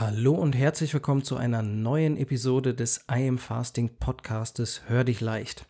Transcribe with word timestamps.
Hallo 0.00 0.32
und 0.32 0.56
herzlich 0.56 0.94
willkommen 0.94 1.24
zu 1.24 1.36
einer 1.36 1.60
neuen 1.60 2.16
Episode 2.16 2.72
des 2.72 3.04
I 3.12 3.28
Am 3.28 3.36
Fasting 3.36 3.98
Podcastes 3.98 4.80
Hör 4.86 5.04
dich 5.04 5.20
leicht. 5.20 5.66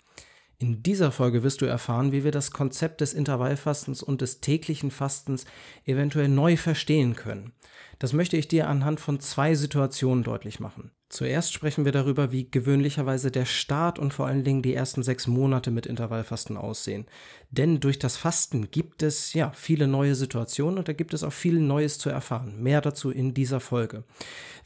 In 0.57 0.85
dieser 0.85 1.11
Folge 1.11 1.43
wirst 1.43 1.63
du 1.63 1.67
erfahren, 1.67 2.13
wie 2.13 2.23
wir 2.23 2.31
das 2.31 2.53
Konzept 2.53 3.01
des 3.01 3.13
Intervallfastens 3.13 4.05
und 4.05 4.21
des 4.21 4.41
täglichen 4.41 4.93
Fastens 4.93 5.47
eventuell 5.85 6.29
neu 6.29 6.57
verstehen 6.57 7.17
können. 7.17 7.51
Das 7.99 8.13
möchte 8.13 8.37
ich 8.37 8.47
dir 8.47 8.69
anhand 8.69 9.01
von 9.01 9.19
zwei 9.19 9.57
Situationen 9.57 10.23
deutlich 10.23 10.61
machen. 10.61 10.93
Zuerst 11.11 11.53
sprechen 11.53 11.85
wir 11.85 11.91
darüber, 11.91 12.31
wie 12.31 12.49
gewöhnlicherweise 12.49 13.33
der 13.33 13.45
Start 13.45 13.99
und 13.99 14.15
vor 14.15 14.29
allen 14.29 14.45
Dingen 14.45 14.63
die 14.63 14.75
ersten 14.75 15.03
sechs 15.03 15.27
Monate 15.27 15.73
mit 15.73 15.85
Intervallfasten 15.85 16.57
aussehen. 16.57 17.05
Denn 17.51 17.81
durch 17.81 17.99
das 17.99 18.17
Fasten 18.17 18.71
gibt 18.71 19.03
es 19.03 19.35
ja 19.35 19.51
viele 19.51 19.89
neue 19.89 20.15
Situationen 20.15 20.79
und 20.79 20.87
da 20.87 20.93
gibt 20.93 21.13
es 21.13 21.25
auch 21.25 21.33
viel 21.33 21.59
Neues 21.59 21.99
zu 21.99 22.11
erfahren. 22.11 22.63
Mehr 22.63 22.81
dazu 22.81 23.11
in 23.11 23.35
dieser 23.35 23.59
Folge. 23.59 24.05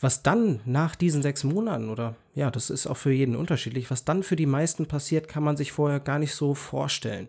Was 0.01 0.23
dann 0.23 0.61
nach 0.67 0.97
diesen 0.97 1.23
sechs 1.23 1.45
Monaten 1.45 1.88
oder 1.88 2.15
ja, 2.35 2.51
das 2.51 2.69
ist 2.69 2.87
auch 2.87 2.99
für 2.99 3.13
jeden 3.13 3.37
unterschiedlich, 3.37 3.91
was 3.91 4.05
dann 4.05 4.23
für 4.23 4.37
die 4.37 4.45
meisten 4.45 4.85
passiert, 4.85 5.29
kann 5.29 5.45
man 5.45 5.57
sich 5.57 5.73
vorher 5.73 5.99
gar 5.99 6.19
nicht 6.19 6.35
so 6.35 6.55
vorstellen. 6.55 7.29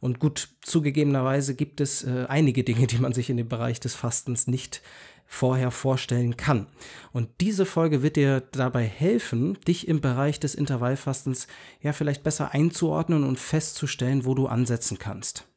Und 0.00 0.18
gut, 0.18 0.48
zugegebenerweise 0.62 1.54
gibt 1.54 1.82
es 1.82 2.04
äh, 2.04 2.24
einige 2.28 2.64
Dinge, 2.64 2.86
die 2.86 2.98
man 2.98 3.12
sich 3.12 3.28
in 3.28 3.36
dem 3.36 3.48
Bereich 3.48 3.80
des 3.80 3.94
Fastens 3.94 4.46
nicht 4.46 4.80
vorher 5.26 5.70
vorstellen 5.70 6.36
kann. 6.36 6.66
Und 7.12 7.28
diese 7.40 7.66
Folge 7.66 8.02
wird 8.02 8.16
dir 8.16 8.40
dabei 8.52 8.84
helfen, 8.84 9.58
dich 9.66 9.88
im 9.88 10.00
Bereich 10.00 10.40
des 10.40 10.54
Intervallfastens 10.54 11.46
ja 11.80 11.92
vielleicht 11.92 12.22
besser 12.22 12.52
einzuordnen 12.52 13.24
und 13.24 13.38
festzustellen, 13.38 14.24
wo 14.24 14.34
du 14.34 14.46
ansetzen 14.46 14.98
kannst. 14.98 15.48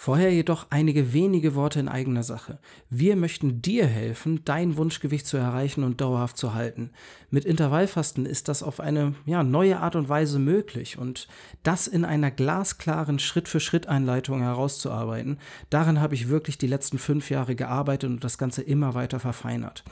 Vorher 0.00 0.32
jedoch 0.32 0.68
einige 0.70 1.12
wenige 1.12 1.56
Worte 1.56 1.80
in 1.80 1.88
eigener 1.88 2.22
Sache. 2.22 2.60
Wir 2.88 3.16
möchten 3.16 3.62
dir 3.62 3.84
helfen, 3.84 4.42
dein 4.44 4.76
Wunschgewicht 4.76 5.26
zu 5.26 5.36
erreichen 5.36 5.82
und 5.82 6.00
dauerhaft 6.00 6.36
zu 6.36 6.54
halten. 6.54 6.92
Mit 7.30 7.44
Intervallfasten 7.44 8.24
ist 8.24 8.46
das 8.46 8.62
auf 8.62 8.78
eine 8.78 9.16
ja, 9.26 9.42
neue 9.42 9.80
Art 9.80 9.96
und 9.96 10.08
Weise 10.08 10.38
möglich 10.38 10.98
und 10.98 11.26
das 11.64 11.88
in 11.88 12.04
einer 12.04 12.30
glasklaren 12.30 13.18
Schritt-für-Schritt-Einleitung 13.18 14.40
herauszuarbeiten, 14.40 15.38
daran 15.68 16.00
habe 16.00 16.14
ich 16.14 16.28
wirklich 16.28 16.58
die 16.58 16.68
letzten 16.68 16.98
fünf 16.98 17.28
Jahre 17.28 17.56
gearbeitet 17.56 18.08
und 18.08 18.22
das 18.22 18.38
Ganze 18.38 18.62
immer 18.62 18.94
weiter 18.94 19.18
verfeinert. 19.18 19.82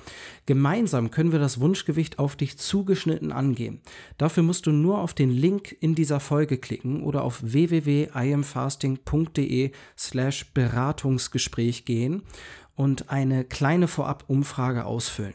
Gemeinsam 0.47 1.11
können 1.11 1.33
wir 1.33 1.41
das 1.41 1.59
Wunschgewicht 1.59 2.21
auf 2.21 2.37
dich 2.37 2.59
zugeschnitten 2.59 3.33
angehen. 3.33 3.81
Dafür 4.19 4.45
musst 4.45 4.67
du 4.67 4.71
nur 4.71 5.01
auf 5.01 5.15
den 5.15 5.31
Link 5.31 5.77
in 5.81 5.97
dieser 5.97 6.21
Folge 6.21 6.59
klicken 6.59 7.03
oder 7.03 7.25
auf 7.25 7.41
www.iamfasting.de 7.43 9.73
slash 9.99 10.53
Beratungsgespräch 10.53 11.85
gehen 11.85 12.23
und 12.75 13.11
eine 13.11 13.45
kleine 13.45 13.89
Vorab-Umfrage 13.89 14.85
ausfüllen. 14.85 15.35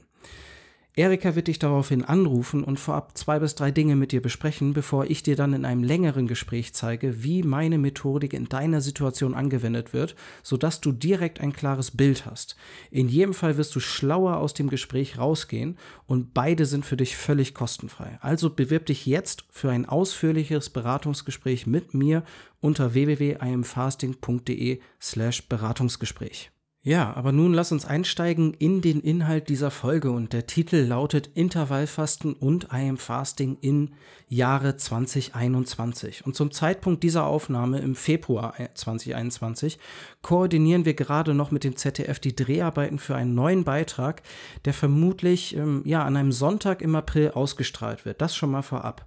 Erika 0.94 1.36
wird 1.36 1.48
dich 1.48 1.58
daraufhin 1.58 2.04
anrufen 2.04 2.66
und 2.66 2.78
vorab 2.78 3.18
zwei 3.18 3.40
bis 3.40 3.56
drei 3.56 3.72
Dinge 3.72 3.96
mit 3.96 4.12
dir 4.12 4.22
besprechen, 4.22 4.74
bevor 4.74 5.06
ich 5.06 5.24
dir 5.24 5.38
dann 5.38 5.54
in 5.54 5.64
einem 5.64 5.84
längeren 5.84 6.28
Gespräch 6.28 6.74
zeige, 6.74 7.24
wie 7.24 7.44
meine 7.44 7.78
Methodik 7.78 8.34
in 8.34 8.50
deiner 8.50 8.82
Situation 8.82 9.34
angewendet 9.34 9.94
wird, 9.94 10.16
sodass 10.44 10.82
du 10.82 10.92
direkt 10.92 11.40
ein 11.40 11.54
klares 11.54 11.92
Bild 11.92 12.26
hast. 12.26 12.58
In 12.90 13.08
jedem 13.08 13.34
Fall 13.34 13.56
wirst 13.56 13.74
du 13.74 13.80
schlauer 13.80 14.36
aus 14.36 14.54
dem 14.54 14.70
Gespräch 14.70 15.18
rausgehen 15.18 15.78
und 16.08 16.34
beide 16.34 16.66
sind 16.66 16.86
für 16.86 16.98
dich 16.98 17.16
völlig 17.16 17.54
kostenfrei. 17.54 18.18
Also 18.20 18.50
bewirb 18.50 18.86
dich 18.88 19.06
jetzt 19.06 19.46
für 19.50 19.72
ein 19.72 19.86
ausführliches 19.86 20.70
Beratungsgespräch 20.72 21.68
mit 21.68 21.94
mir 21.94 22.24
unter 22.60 22.94
www.imfasting.de 22.94 24.82
slash 25.00 25.48
Beratungsgespräch. 25.48 26.51
Ja, 26.84 27.14
aber 27.14 27.32
nun 27.32 27.54
lass 27.54 27.72
uns 27.72 27.86
einsteigen 27.86 28.56
in 28.56 28.82
den 28.82 29.02
Inhalt 29.02 29.50
dieser 29.50 29.70
Folge 29.70 30.10
und 30.10 30.34
der 30.34 30.48
Titel 30.48 30.78
lautet 30.78 31.30
Intervallfasten 31.36 32.34
und 32.34 32.70
I 32.74 32.90
am 32.90 32.98
Fasting 32.98 33.60
in 33.62 33.92
Jahre 34.30 34.78
2021. 34.78 36.26
Und 36.26 36.36
zum 36.36 36.50
Zeitpunkt 36.50 37.04
dieser 37.04 37.28
Aufnahme 37.28 37.78
im 37.82 37.94
Februar 37.94 38.56
2021 38.74 39.78
koordinieren 40.24 40.86
wir 40.86 40.96
gerade 40.96 41.36
noch 41.36 41.52
mit 41.52 41.64
dem 41.64 41.76
ZDF 41.76 42.18
die 42.18 42.36
Dreharbeiten 42.36 42.98
für 42.98 43.16
einen 43.16 43.36
neuen 43.36 43.64
Beitrag, 43.64 44.24
der 44.66 44.74
vermutlich 44.74 45.56
ähm, 45.56 45.84
ja 45.86 46.04
an 46.04 46.18
einem 46.18 46.32
Sonntag 46.32 46.82
im 46.82 46.96
April 46.96 47.30
ausgestrahlt 47.30 48.06
wird. 48.06 48.22
Das 48.22 48.36
schon 48.36 48.50
mal 48.50 48.64
vorab. 48.64 49.06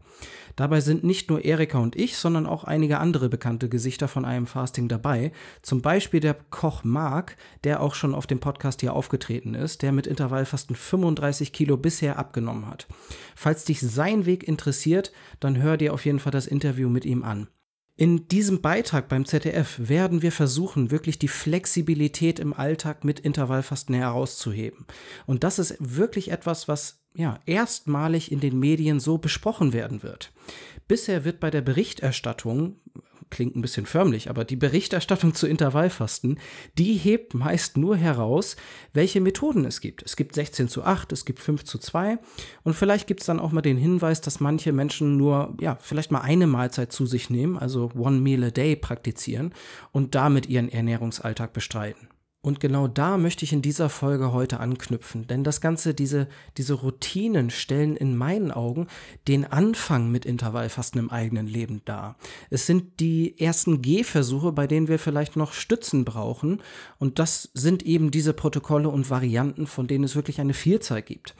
Dabei 0.56 0.80
sind 0.80 1.02
nicht 1.02 1.30
nur 1.30 1.44
Erika 1.44 1.78
und 1.78 1.96
ich, 1.96 2.16
sondern 2.16 2.46
auch 2.46 2.64
einige 2.64 2.98
andere 2.98 3.28
bekannte 3.28 3.68
Gesichter 3.68 4.06
von 4.06 4.24
einem 4.24 4.46
Fasting 4.46 4.88
dabei. 4.88 5.32
Zum 5.62 5.82
Beispiel 5.82 6.20
der 6.20 6.34
Koch 6.50 6.84
Mark, 6.84 7.36
der 7.64 7.80
auch 7.80 7.94
schon 7.94 8.14
auf 8.14 8.26
dem 8.26 8.38
Podcast 8.38 8.80
hier 8.80 8.94
aufgetreten 8.94 9.54
ist, 9.54 9.82
der 9.82 9.92
mit 9.92 10.06
Intervallfasten 10.06 10.76
35 10.76 11.52
Kilo 11.52 11.76
bisher 11.76 12.18
abgenommen 12.18 12.68
hat. 12.68 12.86
Falls 13.34 13.64
dich 13.64 13.80
sein 13.80 14.26
Weg 14.26 14.46
interessiert, 14.46 15.12
dann 15.40 15.60
hör 15.60 15.76
dir 15.76 15.92
auf 15.92 16.04
jeden 16.04 16.20
Fall 16.20 16.32
das 16.32 16.46
Interview 16.46 16.88
mit 16.88 17.04
ihm 17.04 17.24
an. 17.24 17.48
In 17.96 18.26
diesem 18.26 18.60
Beitrag 18.60 19.08
beim 19.08 19.24
ZDF 19.24 19.76
werden 19.78 20.20
wir 20.20 20.32
versuchen, 20.32 20.90
wirklich 20.90 21.18
die 21.18 21.28
Flexibilität 21.28 22.40
im 22.40 22.52
Alltag 22.52 23.04
mit 23.04 23.20
Intervallfasten 23.20 23.94
herauszuheben. 23.94 24.86
Und 25.26 25.44
das 25.44 25.60
ist 25.60 25.76
wirklich 25.78 26.32
etwas, 26.32 26.66
was 26.66 27.04
ja, 27.14 27.38
erstmalig 27.46 28.32
in 28.32 28.40
den 28.40 28.58
Medien 28.58 28.98
so 28.98 29.18
besprochen 29.18 29.72
werden 29.72 30.02
wird. 30.02 30.32
Bisher 30.88 31.24
wird 31.24 31.38
bei 31.38 31.50
der 31.50 31.62
Berichterstattung, 31.62 32.80
klingt 33.34 33.56
ein 33.56 33.62
bisschen 33.62 33.84
förmlich, 33.84 34.30
aber 34.30 34.44
die 34.44 34.56
Berichterstattung 34.56 35.34
zu 35.34 35.46
Intervallfasten, 35.46 36.38
die 36.78 36.94
hebt 36.94 37.34
meist 37.34 37.76
nur 37.76 37.96
heraus, 37.96 38.56
welche 38.92 39.20
Methoden 39.20 39.64
es 39.64 39.80
gibt. 39.80 40.02
Es 40.02 40.16
gibt 40.16 40.34
16 40.34 40.68
zu 40.68 40.84
8, 40.84 41.12
es 41.12 41.24
gibt 41.24 41.40
5 41.40 41.64
zu 41.64 41.78
2 41.78 42.18
und 42.62 42.74
vielleicht 42.74 43.06
gibt 43.06 43.20
es 43.20 43.26
dann 43.26 43.40
auch 43.40 43.50
mal 43.50 43.60
den 43.60 43.76
Hinweis, 43.76 44.20
dass 44.20 44.40
manche 44.40 44.72
Menschen 44.72 45.16
nur, 45.16 45.56
ja, 45.60 45.76
vielleicht 45.80 46.12
mal 46.12 46.20
eine 46.20 46.46
Mahlzeit 46.46 46.92
zu 46.92 47.06
sich 47.06 47.28
nehmen, 47.28 47.58
also 47.58 47.90
One 47.96 48.20
Meal 48.20 48.44
a 48.44 48.50
Day 48.50 48.76
praktizieren 48.76 49.52
und 49.90 50.14
damit 50.14 50.46
ihren 50.46 50.70
Ernährungsalltag 50.70 51.52
bestreiten. 51.52 52.08
Und 52.44 52.60
genau 52.60 52.88
da 52.88 53.16
möchte 53.16 53.46
ich 53.46 53.54
in 53.54 53.62
dieser 53.62 53.88
Folge 53.88 54.34
heute 54.34 54.60
anknüpfen, 54.60 55.26
denn 55.26 55.44
das 55.44 55.62
Ganze, 55.62 55.94
diese, 55.94 56.28
diese 56.58 56.74
Routinen 56.74 57.48
stellen 57.48 57.96
in 57.96 58.18
meinen 58.18 58.50
Augen 58.50 58.86
den 59.26 59.46
Anfang 59.46 60.10
mit 60.10 60.26
Intervallfasten 60.26 61.00
im 61.00 61.08
eigenen 61.08 61.46
Leben 61.46 61.80
dar. 61.86 62.16
Es 62.50 62.66
sind 62.66 63.00
die 63.00 63.40
ersten 63.40 63.80
Gehversuche, 63.80 64.52
bei 64.52 64.66
denen 64.66 64.88
wir 64.88 64.98
vielleicht 64.98 65.36
noch 65.36 65.54
Stützen 65.54 66.04
brauchen 66.04 66.60
und 66.98 67.18
das 67.18 67.48
sind 67.54 67.82
eben 67.82 68.10
diese 68.10 68.34
Protokolle 68.34 68.90
und 68.90 69.08
Varianten, 69.08 69.66
von 69.66 69.86
denen 69.86 70.04
es 70.04 70.14
wirklich 70.14 70.38
eine 70.38 70.52
Vielzahl 70.52 71.00
gibt. 71.00 71.34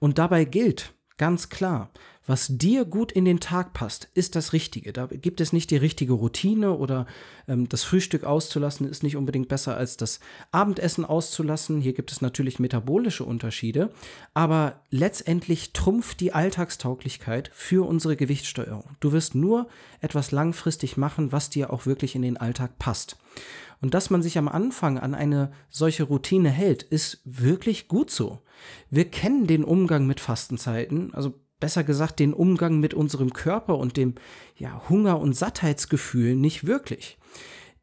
Und 0.00 0.18
dabei 0.18 0.44
gilt, 0.44 0.92
ganz 1.18 1.50
klar, 1.50 1.92
was 2.28 2.46
dir 2.48 2.84
gut 2.84 3.10
in 3.10 3.24
den 3.24 3.40
Tag 3.40 3.72
passt, 3.72 4.08
ist 4.12 4.36
das 4.36 4.52
Richtige. 4.52 4.92
Da 4.92 5.06
gibt 5.06 5.40
es 5.40 5.54
nicht 5.54 5.70
die 5.70 5.78
richtige 5.78 6.12
Routine 6.12 6.72
oder 6.76 7.06
ähm, 7.48 7.70
das 7.70 7.84
Frühstück 7.84 8.24
auszulassen 8.24 8.86
ist 8.86 9.02
nicht 9.02 9.16
unbedingt 9.16 9.48
besser 9.48 9.78
als 9.78 9.96
das 9.96 10.20
Abendessen 10.52 11.06
auszulassen. 11.06 11.80
Hier 11.80 11.94
gibt 11.94 12.12
es 12.12 12.20
natürlich 12.20 12.58
metabolische 12.58 13.24
Unterschiede, 13.24 13.90
aber 14.34 14.82
letztendlich 14.90 15.72
trumpft 15.72 16.20
die 16.20 16.34
Alltagstauglichkeit 16.34 17.50
für 17.54 17.88
unsere 17.88 18.14
Gewichtssteuerung. 18.14 18.84
Du 19.00 19.12
wirst 19.12 19.34
nur 19.34 19.66
etwas 20.00 20.30
langfristig 20.30 20.98
machen, 20.98 21.32
was 21.32 21.48
dir 21.48 21.72
auch 21.72 21.86
wirklich 21.86 22.14
in 22.14 22.22
den 22.22 22.36
Alltag 22.36 22.78
passt. 22.78 23.16
Und 23.80 23.94
dass 23.94 24.10
man 24.10 24.22
sich 24.22 24.36
am 24.36 24.48
Anfang 24.48 24.98
an 24.98 25.14
eine 25.14 25.50
solche 25.70 26.02
Routine 26.02 26.50
hält, 26.50 26.82
ist 26.82 27.22
wirklich 27.24 27.88
gut 27.88 28.10
so. 28.10 28.42
Wir 28.90 29.06
kennen 29.06 29.46
den 29.46 29.64
Umgang 29.64 30.06
mit 30.06 30.20
Fastenzeiten, 30.20 31.14
also 31.14 31.34
besser 31.60 31.84
gesagt 31.84 32.18
den 32.18 32.32
Umgang 32.34 32.80
mit 32.80 32.94
unserem 32.94 33.32
Körper 33.32 33.78
und 33.78 33.96
dem 33.96 34.14
ja, 34.56 34.88
Hunger- 34.88 35.20
und 35.20 35.34
Sattheitsgefühl 35.34 36.36
nicht 36.36 36.66
wirklich. 36.66 37.18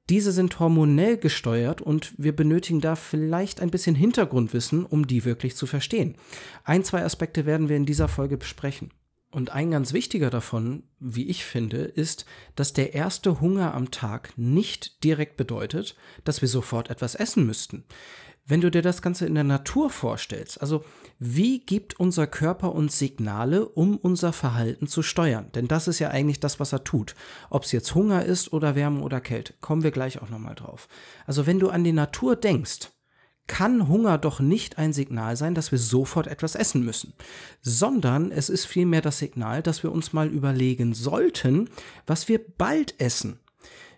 Diese 0.10 0.32
sind 0.32 0.60
hormonell 0.60 1.18
gesteuert 1.18 1.82
und 1.82 2.14
wir 2.18 2.36
benötigen 2.36 2.80
da 2.80 2.96
vielleicht 2.96 3.60
ein 3.60 3.72
bisschen 3.72 3.96
Hintergrundwissen, 3.96 4.86
um 4.86 5.08
die 5.08 5.26
wirklich 5.26 5.56
zu 5.56 5.66
verstehen. 5.66 6.16
Ein, 6.64 6.84
zwei 6.84 7.04
Aspekte 7.04 7.46
werden 7.48 7.70
wir 7.70 7.76
in 7.76 7.88
dieser 7.88 8.08
Folge 8.08 8.38
besprechen. 8.38 8.92
Und 9.32 9.50
ein 9.50 9.72
ganz 9.72 9.92
wichtiger 9.92 10.30
davon, 10.30 10.84
wie 11.00 11.28
ich 11.28 11.44
finde, 11.44 11.80
ist, 11.80 12.26
dass 12.56 12.72
der 12.72 12.94
erste 12.94 13.42
Hunger 13.42 13.74
am 13.74 13.92
Tag 13.92 14.32
nicht 14.38 15.04
direkt 15.04 15.38
bedeutet, 15.38 15.98
dass 16.24 16.42
wir 16.42 16.48
sofort 16.48 16.90
etwas 16.90 17.16
essen 17.16 17.46
müssten. 17.46 17.84
Wenn 18.46 18.62
du 18.62 18.70
dir 18.70 18.84
das 18.84 19.02
Ganze 19.02 19.26
in 19.26 19.34
der 19.34 19.44
Natur 19.44 19.90
vorstellst, 19.90 20.62
also 20.62 20.86
wie 21.20 21.60
gibt 21.60 22.00
unser 22.00 22.28
Körper 22.28 22.74
uns 22.74 23.00
Signale, 23.00 23.68
um 23.68 23.98
unser 23.98 24.34
Verhalten 24.34 24.88
zu 24.88 25.02
steuern? 25.02 25.50
Denn 25.56 25.68
das 25.68 25.88
ist 25.88 26.00
ja 26.00 26.10
eigentlich 26.10 26.42
das, 26.42 26.60
was 26.60 26.74
er 26.74 26.84
tut. 26.84 27.16
Ob 27.50 27.64
es 27.64 27.72
jetzt 27.72 27.96
Hunger 27.96 28.26
ist 28.26 28.52
oder 28.52 28.76
Wärme 28.76 29.02
oder 29.02 29.22
Kälte, 29.22 29.54
kommen 29.62 29.84
wir 29.84 29.92
gleich 29.92 30.22
auch 30.22 30.30
nochmal 30.30 30.56
drauf. 30.56 30.88
Also 31.26 31.48
wenn 31.48 31.60
du 31.60 31.70
an 31.70 31.84
die 31.84 31.94
Natur 31.94 32.36
denkst, 32.36 32.90
kann 33.48 33.88
Hunger 33.88 34.18
doch 34.18 34.40
nicht 34.40 34.78
ein 34.78 34.92
Signal 34.92 35.38
sein, 35.38 35.56
dass 35.56 35.72
wir 35.72 35.80
sofort 35.80 36.28
etwas 36.28 36.56
essen 36.56 36.84
müssen, 36.84 37.14
sondern 37.62 38.32
es 38.32 38.50
ist 38.50 38.66
vielmehr 38.66 39.02
das 39.02 39.20
Signal, 39.20 39.62
dass 39.62 39.84
wir 39.84 39.92
uns 39.92 40.14
mal 40.14 40.28
überlegen 40.28 40.94
sollten, 40.94 41.70
was 42.08 42.28
wir 42.28 42.40
bald 42.40 43.00
essen. 43.00 43.40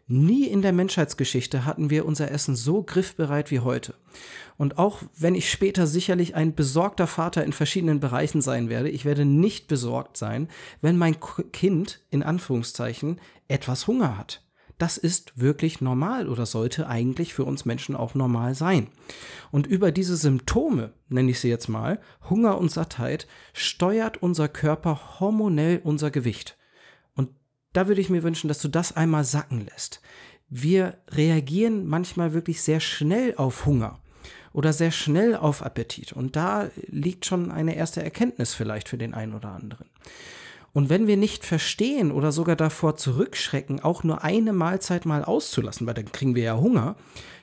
Nie 0.10 0.46
in 0.46 0.62
der 0.62 0.72
Menschheitsgeschichte 0.72 1.66
hatten 1.66 1.90
wir 1.90 2.06
unser 2.06 2.32
Essen 2.32 2.56
so 2.56 2.82
griffbereit 2.82 3.52
wie 3.52 3.60
heute. 3.60 3.94
Und 4.56 4.78
auch 4.78 5.02
wenn 5.18 5.36
ich 5.36 5.52
später 5.52 5.86
sicherlich 5.86 6.34
ein 6.34 6.56
besorgter 6.56 7.08
Vater 7.08 7.44
in 7.44 7.52
verschiedenen 7.52 8.00
Bereichen 8.00 8.42
sein 8.42 8.70
werde, 8.70 8.90
ich 8.90 9.04
werde 9.04 9.26
nicht 9.26 9.68
besorgt 9.68 10.16
sein, 10.16 10.48
wenn 10.82 10.98
mein 10.98 11.18
Kind 11.52 12.00
in 12.10 12.24
Anführungszeichen 12.24 13.20
etwas 13.50 13.86
Hunger 13.88 14.18
hat. 14.18 14.44
Das 14.78 14.98
ist 14.98 15.40
wirklich 15.42 15.82
normal 15.82 16.30
oder 16.30 16.46
sollte 16.46 16.88
eigentlich 16.88 17.34
für 17.34 17.44
uns 17.44 17.66
Menschen 17.66 17.96
auch 17.96 18.16
normal 18.16 18.56
sein. 18.56 18.88
Und 19.52 19.68
über 19.68 19.92
diese 19.92 20.16
Symptome, 20.16 20.94
nenne 21.10 21.32
ich 21.32 21.40
sie 21.42 21.50
jetzt 21.50 21.68
mal, 21.68 22.00
Hunger 22.30 22.58
und 22.60 22.72
Sattheit, 22.72 23.28
steuert 23.54 24.22
unser 24.22 24.48
Körper 24.48 25.20
hormonell 25.20 25.82
unser 25.84 26.12
Gewicht. 26.12 26.58
Da 27.78 27.88
würde 27.88 28.02
ich 28.02 28.10
mir 28.10 28.24
wünschen, 28.24 28.48
dass 28.48 28.58
du 28.58 28.70
das 28.70 28.96
einmal 28.96 29.24
sacken 29.24 29.68
lässt. 29.68 30.02
Wir 30.50 30.98
reagieren 31.12 31.86
manchmal 31.86 32.34
wirklich 32.34 32.64
sehr 32.64 32.80
schnell 32.80 33.36
auf 33.36 33.68
Hunger 33.68 34.00
oder 34.52 34.74
sehr 34.74 34.90
schnell 34.90 35.36
auf 35.36 35.62
Appetit. 35.62 36.12
Und 36.12 36.36
da 36.36 36.72
liegt 36.88 37.28
schon 37.28 37.52
eine 37.52 37.76
erste 37.76 38.02
Erkenntnis 38.02 38.56
vielleicht 38.56 38.90
für 38.90 38.98
den 38.98 39.14
einen 39.14 39.36
oder 39.36 39.50
anderen. 39.50 39.86
Und 40.74 40.90
wenn 40.90 41.06
wir 41.06 41.18
nicht 41.18 41.46
verstehen 41.46 42.12
oder 42.12 42.32
sogar 42.32 42.56
davor 42.56 42.96
zurückschrecken, 42.96 43.80
auch 43.80 44.04
nur 44.04 44.24
eine 44.24 44.54
Mahlzeit 44.54 45.06
mal 45.06 45.24
auszulassen, 45.24 45.86
weil 45.86 45.94
dann 45.94 46.12
kriegen 46.12 46.34
wir 46.34 46.42
ja 46.42 46.58
Hunger, 46.58 46.96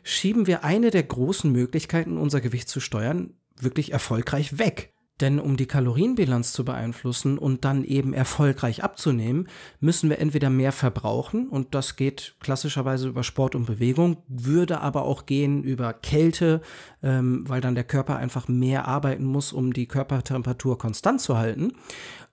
schieben 0.02 0.48
wir 0.48 0.64
eine 0.64 0.90
der 0.90 1.04
großen 1.04 1.52
Möglichkeiten, 1.52 2.18
unser 2.18 2.40
Gewicht 2.40 2.68
zu 2.68 2.80
steuern, 2.80 3.34
wirklich 3.60 3.92
erfolgreich 3.92 4.58
weg. 4.58 4.94
Denn 5.20 5.38
um 5.38 5.56
die 5.56 5.66
Kalorienbilanz 5.66 6.52
zu 6.52 6.64
beeinflussen 6.64 7.38
und 7.38 7.64
dann 7.64 7.84
eben 7.84 8.12
erfolgreich 8.14 8.82
abzunehmen, 8.82 9.48
müssen 9.78 10.10
wir 10.10 10.18
entweder 10.18 10.50
mehr 10.50 10.72
verbrauchen 10.72 11.48
und 11.48 11.74
das 11.76 11.94
geht 11.94 12.34
klassischerweise 12.40 13.08
über 13.08 13.22
Sport 13.22 13.54
und 13.54 13.64
Bewegung, 13.64 14.16
würde 14.26 14.80
aber 14.80 15.04
auch 15.04 15.26
gehen 15.26 15.62
über 15.62 15.92
Kälte, 15.92 16.62
ähm, 17.02 17.48
weil 17.48 17.60
dann 17.60 17.76
der 17.76 17.84
Körper 17.84 18.16
einfach 18.16 18.48
mehr 18.48 18.88
arbeiten 18.88 19.24
muss, 19.24 19.52
um 19.52 19.72
die 19.72 19.86
Körpertemperatur 19.86 20.78
konstant 20.78 21.20
zu 21.20 21.38
halten, 21.38 21.74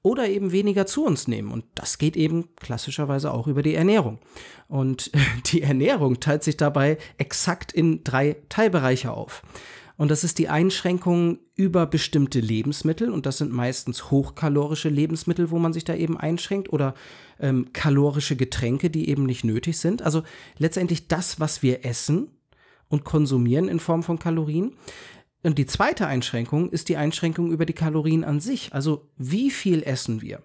oder 0.03 0.27
eben 0.27 0.51
weniger 0.51 0.85
zu 0.87 1.05
uns 1.05 1.27
nehmen. 1.27 1.51
Und 1.51 1.65
das 1.75 1.97
geht 1.97 2.17
eben 2.17 2.49
klassischerweise 2.55 3.31
auch 3.31 3.47
über 3.47 3.61
die 3.61 3.75
Ernährung. 3.75 4.19
Und 4.67 5.11
die 5.51 5.61
Ernährung 5.61 6.19
teilt 6.19 6.43
sich 6.43 6.57
dabei 6.57 6.97
exakt 7.17 7.71
in 7.71 8.03
drei 8.03 8.37
Teilbereiche 8.49 9.11
auf. 9.11 9.43
Und 10.01 10.09
das 10.09 10.23
ist 10.23 10.39
die 10.39 10.49
Einschränkung 10.49 11.37
über 11.53 11.85
bestimmte 11.85 12.39
Lebensmittel. 12.39 13.11
Und 13.11 13.27
das 13.27 13.37
sind 13.37 13.51
meistens 13.51 14.09
hochkalorische 14.09 14.89
Lebensmittel, 14.89 15.51
wo 15.51 15.59
man 15.59 15.73
sich 15.73 15.83
da 15.83 15.93
eben 15.93 16.17
einschränkt. 16.17 16.73
Oder 16.73 16.95
ähm, 17.39 17.71
kalorische 17.71 18.35
Getränke, 18.35 18.89
die 18.89 19.09
eben 19.09 19.27
nicht 19.27 19.43
nötig 19.43 19.77
sind. 19.77 20.01
Also 20.01 20.23
letztendlich 20.57 21.07
das, 21.07 21.39
was 21.39 21.61
wir 21.61 21.85
essen 21.85 22.31
und 22.87 23.03
konsumieren 23.03 23.67
in 23.67 23.79
Form 23.79 24.01
von 24.01 24.17
Kalorien. 24.17 24.73
Und 25.43 25.59
die 25.59 25.67
zweite 25.67 26.07
Einschränkung 26.07 26.71
ist 26.71 26.89
die 26.89 26.97
Einschränkung 26.97 27.51
über 27.51 27.67
die 27.67 27.73
Kalorien 27.73 28.23
an 28.23 28.39
sich. 28.39 28.73
Also 28.73 29.07
wie 29.17 29.51
viel 29.51 29.83
essen 29.83 30.23
wir? 30.23 30.41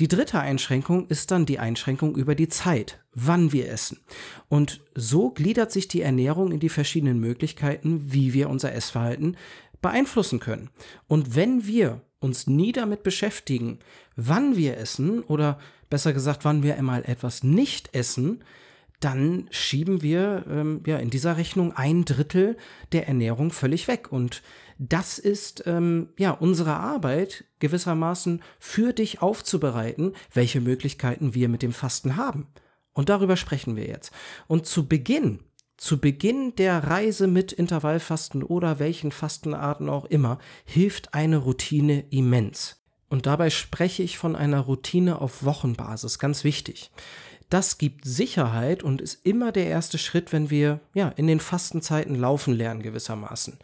Die 0.00 0.08
dritte 0.08 0.40
Einschränkung 0.40 1.06
ist 1.08 1.30
dann 1.30 1.46
die 1.46 1.58
Einschränkung 1.58 2.16
über 2.16 2.34
die 2.34 2.48
Zeit, 2.48 3.00
wann 3.14 3.52
wir 3.52 3.70
essen. 3.70 4.00
Und 4.48 4.80
so 4.94 5.30
gliedert 5.30 5.72
sich 5.72 5.88
die 5.88 6.02
Ernährung 6.02 6.52
in 6.52 6.60
die 6.60 6.68
verschiedenen 6.68 7.18
Möglichkeiten, 7.18 8.12
wie 8.12 8.32
wir 8.32 8.48
unser 8.48 8.72
Essverhalten 8.72 9.36
beeinflussen 9.80 10.40
können. 10.40 10.70
Und 11.06 11.34
wenn 11.34 11.66
wir 11.66 12.02
uns 12.20 12.46
nie 12.46 12.72
damit 12.72 13.02
beschäftigen, 13.02 13.78
wann 14.16 14.56
wir 14.56 14.76
essen 14.76 15.22
oder 15.22 15.58
besser 15.88 16.12
gesagt, 16.12 16.44
wann 16.44 16.62
wir 16.62 16.76
einmal 16.76 17.04
etwas 17.04 17.42
nicht 17.42 17.94
essen, 17.94 18.42
dann 19.00 19.48
schieben 19.50 20.02
wir 20.02 20.44
ähm, 20.48 20.82
ja 20.86 20.98
in 20.98 21.10
dieser 21.10 21.36
Rechnung 21.36 21.72
ein 21.72 22.04
Drittel 22.04 22.56
der 22.92 23.06
Ernährung 23.06 23.50
völlig 23.50 23.86
weg. 23.86 24.10
Und 24.10 24.42
das 24.78 25.18
ist 25.18 25.64
ähm, 25.66 26.08
ja 26.18 26.32
unsere 26.32 26.74
Arbeit 26.74 27.44
gewissermaßen 27.60 28.42
für 28.58 28.92
dich 28.92 29.22
aufzubereiten, 29.22 30.14
welche 30.32 30.60
Möglichkeiten 30.60 31.34
wir 31.34 31.48
mit 31.48 31.62
dem 31.62 31.72
Fasten 31.72 32.16
haben. 32.16 32.48
Und 32.92 33.08
darüber 33.08 33.36
sprechen 33.36 33.76
wir 33.76 33.86
jetzt. 33.86 34.12
Und 34.48 34.66
zu 34.66 34.88
Beginn, 34.88 35.40
zu 35.76 36.00
Beginn 36.00 36.56
der 36.56 36.82
Reise 36.82 37.28
mit 37.28 37.52
Intervallfasten 37.52 38.42
oder 38.42 38.80
welchen 38.80 39.12
Fastenarten 39.12 39.88
auch 39.88 40.06
immer, 40.06 40.38
hilft 40.64 41.14
eine 41.14 41.36
Routine 41.36 42.04
immens. 42.10 42.82
Und 43.08 43.26
dabei 43.26 43.50
spreche 43.50 44.02
ich 44.02 44.18
von 44.18 44.36
einer 44.36 44.60
Routine 44.60 45.20
auf 45.20 45.44
Wochenbasis, 45.44 46.18
ganz 46.18 46.44
wichtig. 46.44 46.90
Das 47.50 47.78
gibt 47.78 48.04
Sicherheit 48.04 48.82
und 48.82 49.00
ist 49.00 49.24
immer 49.24 49.52
der 49.52 49.66
erste 49.66 49.98
Schritt, 49.98 50.32
wenn 50.32 50.50
wir 50.50 50.80
ja 50.94 51.08
in 51.08 51.26
den 51.26 51.40
Fastenzeiten 51.40 52.14
laufen 52.14 52.54
lernen 52.54 52.82
gewissermaßen. 52.82 53.58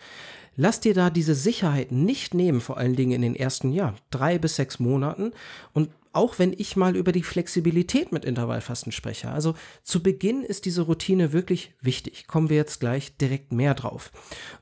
Lass 0.56 0.80
dir 0.80 0.94
da 0.94 1.10
diese 1.10 1.34
Sicherheit 1.34 1.90
nicht 1.92 2.32
nehmen, 2.32 2.60
vor 2.60 2.78
allen 2.78 2.96
Dingen 2.96 3.12
in 3.12 3.22
den 3.22 3.36
ersten 3.36 3.72
ja, 3.72 3.94
drei 4.10 4.38
bis 4.38 4.56
sechs 4.56 4.78
Monaten. 4.78 5.32
Und 5.72 5.90
auch 6.12 6.38
wenn 6.38 6.54
ich 6.56 6.76
mal 6.76 6.94
über 6.94 7.10
die 7.10 7.24
Flexibilität 7.24 8.12
mit 8.12 8.24
Intervallfasten 8.24 8.92
spreche. 8.92 9.30
Also 9.30 9.54
zu 9.82 10.00
Beginn 10.00 10.44
ist 10.44 10.64
diese 10.64 10.82
Routine 10.82 11.32
wirklich 11.32 11.74
wichtig. 11.80 12.28
Kommen 12.28 12.50
wir 12.50 12.56
jetzt 12.56 12.78
gleich 12.78 13.16
direkt 13.16 13.52
mehr 13.52 13.74
drauf. 13.74 14.12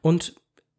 Und 0.01 0.35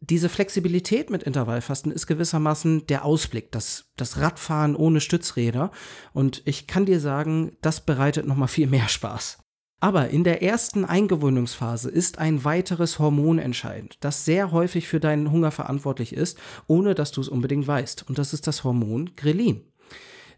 diese 0.09 0.27
Flexibilität 0.27 1.09
mit 1.09 1.23
Intervallfasten 1.23 1.91
ist 1.91 2.07
gewissermaßen 2.07 2.87
der 2.87 3.05
Ausblick, 3.05 3.51
das, 3.53 3.85
das 3.95 4.17
Radfahren 4.17 4.75
ohne 4.75 4.99
Stützräder. 4.99 5.71
Und 6.11 6.41
ich 6.45 6.67
kann 6.67 6.85
dir 6.85 6.99
sagen, 6.99 7.55
das 7.61 7.81
bereitet 7.81 8.27
nochmal 8.27 8.49
viel 8.49 8.67
mehr 8.67 8.89
Spaß. 8.89 9.37
Aber 9.79 10.09
in 10.09 10.25
der 10.25 10.41
ersten 10.43 10.83
Eingewöhnungsphase 10.83 11.89
ist 11.89 12.17
ein 12.17 12.43
weiteres 12.43 12.99
Hormon 12.99 13.39
entscheidend, 13.39 13.97
das 14.01 14.25
sehr 14.25 14.51
häufig 14.51 14.87
für 14.87 14.99
deinen 14.99 15.31
Hunger 15.31 15.51
verantwortlich 15.51 16.13
ist, 16.13 16.37
ohne 16.67 16.95
dass 16.95 17.11
du 17.11 17.21
es 17.21 17.29
unbedingt 17.29 17.67
weißt. 17.67 18.07
Und 18.07 18.17
das 18.17 18.33
ist 18.33 18.47
das 18.47 18.63
Hormon 18.63 19.11
Grelin. 19.15 19.61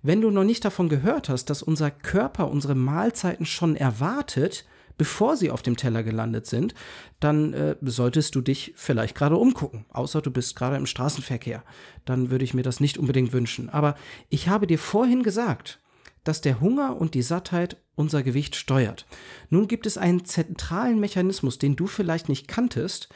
Wenn 0.04 0.22
du 0.22 0.30
noch 0.30 0.44
nicht 0.44 0.64
davon 0.64 0.90
gehört 0.90 1.30
hast, 1.30 1.46
dass 1.50 1.64
unser 1.64 1.90
Körper 1.90 2.52
unsere 2.52 2.76
Mahlzeiten 2.76 3.48
schon 3.48 3.76
erwartet, 3.76 4.66
bevor 4.98 5.38
sie 5.38 5.52
auf 5.52 5.62
dem 5.62 5.78
Teller 5.78 6.04
gelandet 6.04 6.46
sind, 6.46 6.74
dann 7.20 7.54
äh, 7.54 7.76
solltest 7.82 8.36
du 8.36 8.42
dich 8.42 8.74
vielleicht 8.76 9.16
gerade 9.16 9.38
umgucken. 9.38 9.86
Außer 9.90 10.22
du 10.22 10.32
bist 10.32 10.56
gerade 10.56 10.78
im 10.78 10.86
Straßenverkehr. 10.86 11.64
Dann 12.06 12.30
würde 12.30 12.46
ich 12.46 12.54
mir 12.54 12.64
das 12.64 12.80
nicht 12.80 12.98
unbedingt 12.98 13.34
wünschen. 13.34 13.70
Aber 13.70 13.96
ich 14.30 14.48
habe 14.48 14.68
dir 14.68 14.80
vorhin 14.80 15.24
gesagt, 15.24 15.80
dass 16.24 16.42
der 16.42 16.60
Hunger 16.60 16.98
und 17.00 17.14
die 17.14 17.22
Sattheit 17.22 17.78
unser 17.96 18.24
Gewicht 18.24 18.56
steuert. 18.56 19.06
Nun 19.50 19.68
gibt 19.68 19.86
es 19.86 19.98
einen 19.98 20.26
zentralen 20.26 21.00
Mechanismus, 21.00 21.60
den 21.60 21.76
du 21.76 21.88
vielleicht 21.88 22.30
nicht 22.30 22.48
kanntest. 22.48 23.10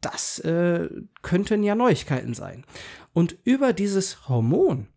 Das 0.00 0.38
äh, 0.40 0.88
könnten 1.22 1.62
ja 1.62 1.74
Neuigkeiten 1.74 2.34
sein. 2.34 2.64
Und 3.12 3.36
über 3.44 3.72
dieses 3.72 4.28
Hormon 4.28 4.88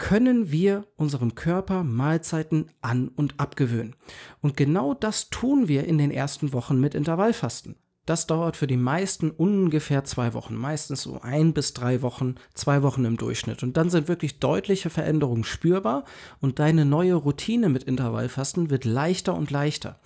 können 0.00 0.50
wir 0.50 0.86
unserem 0.96 1.34
Körper 1.34 1.84
Mahlzeiten 1.84 2.70
an 2.80 3.08
und 3.08 3.38
abgewöhnen. 3.38 3.94
Und 4.40 4.56
genau 4.56 4.94
das 4.94 5.28
tun 5.28 5.68
wir 5.68 5.84
in 5.84 5.98
den 5.98 6.10
ersten 6.10 6.54
Wochen 6.54 6.80
mit 6.80 6.94
Intervallfasten. 6.94 7.76
Das 8.06 8.26
dauert 8.26 8.56
für 8.56 8.66
die 8.66 8.78
meisten 8.78 9.30
ungefähr 9.30 10.02
zwei 10.04 10.32
Wochen, 10.32 10.56
meistens 10.56 11.02
so 11.02 11.20
ein 11.20 11.52
bis 11.52 11.74
drei 11.74 12.00
Wochen, 12.00 12.36
zwei 12.54 12.82
Wochen 12.82 13.04
im 13.04 13.18
Durchschnitt. 13.18 13.62
Und 13.62 13.76
dann 13.76 13.90
sind 13.90 14.08
wirklich 14.08 14.40
deutliche 14.40 14.88
Veränderungen 14.88 15.44
spürbar 15.44 16.04
und 16.40 16.58
deine 16.58 16.86
neue 16.86 17.14
Routine 17.14 17.68
mit 17.68 17.84
Intervallfasten 17.84 18.70
wird 18.70 18.86
leichter 18.86 19.34
und 19.34 19.50
leichter. 19.50 20.00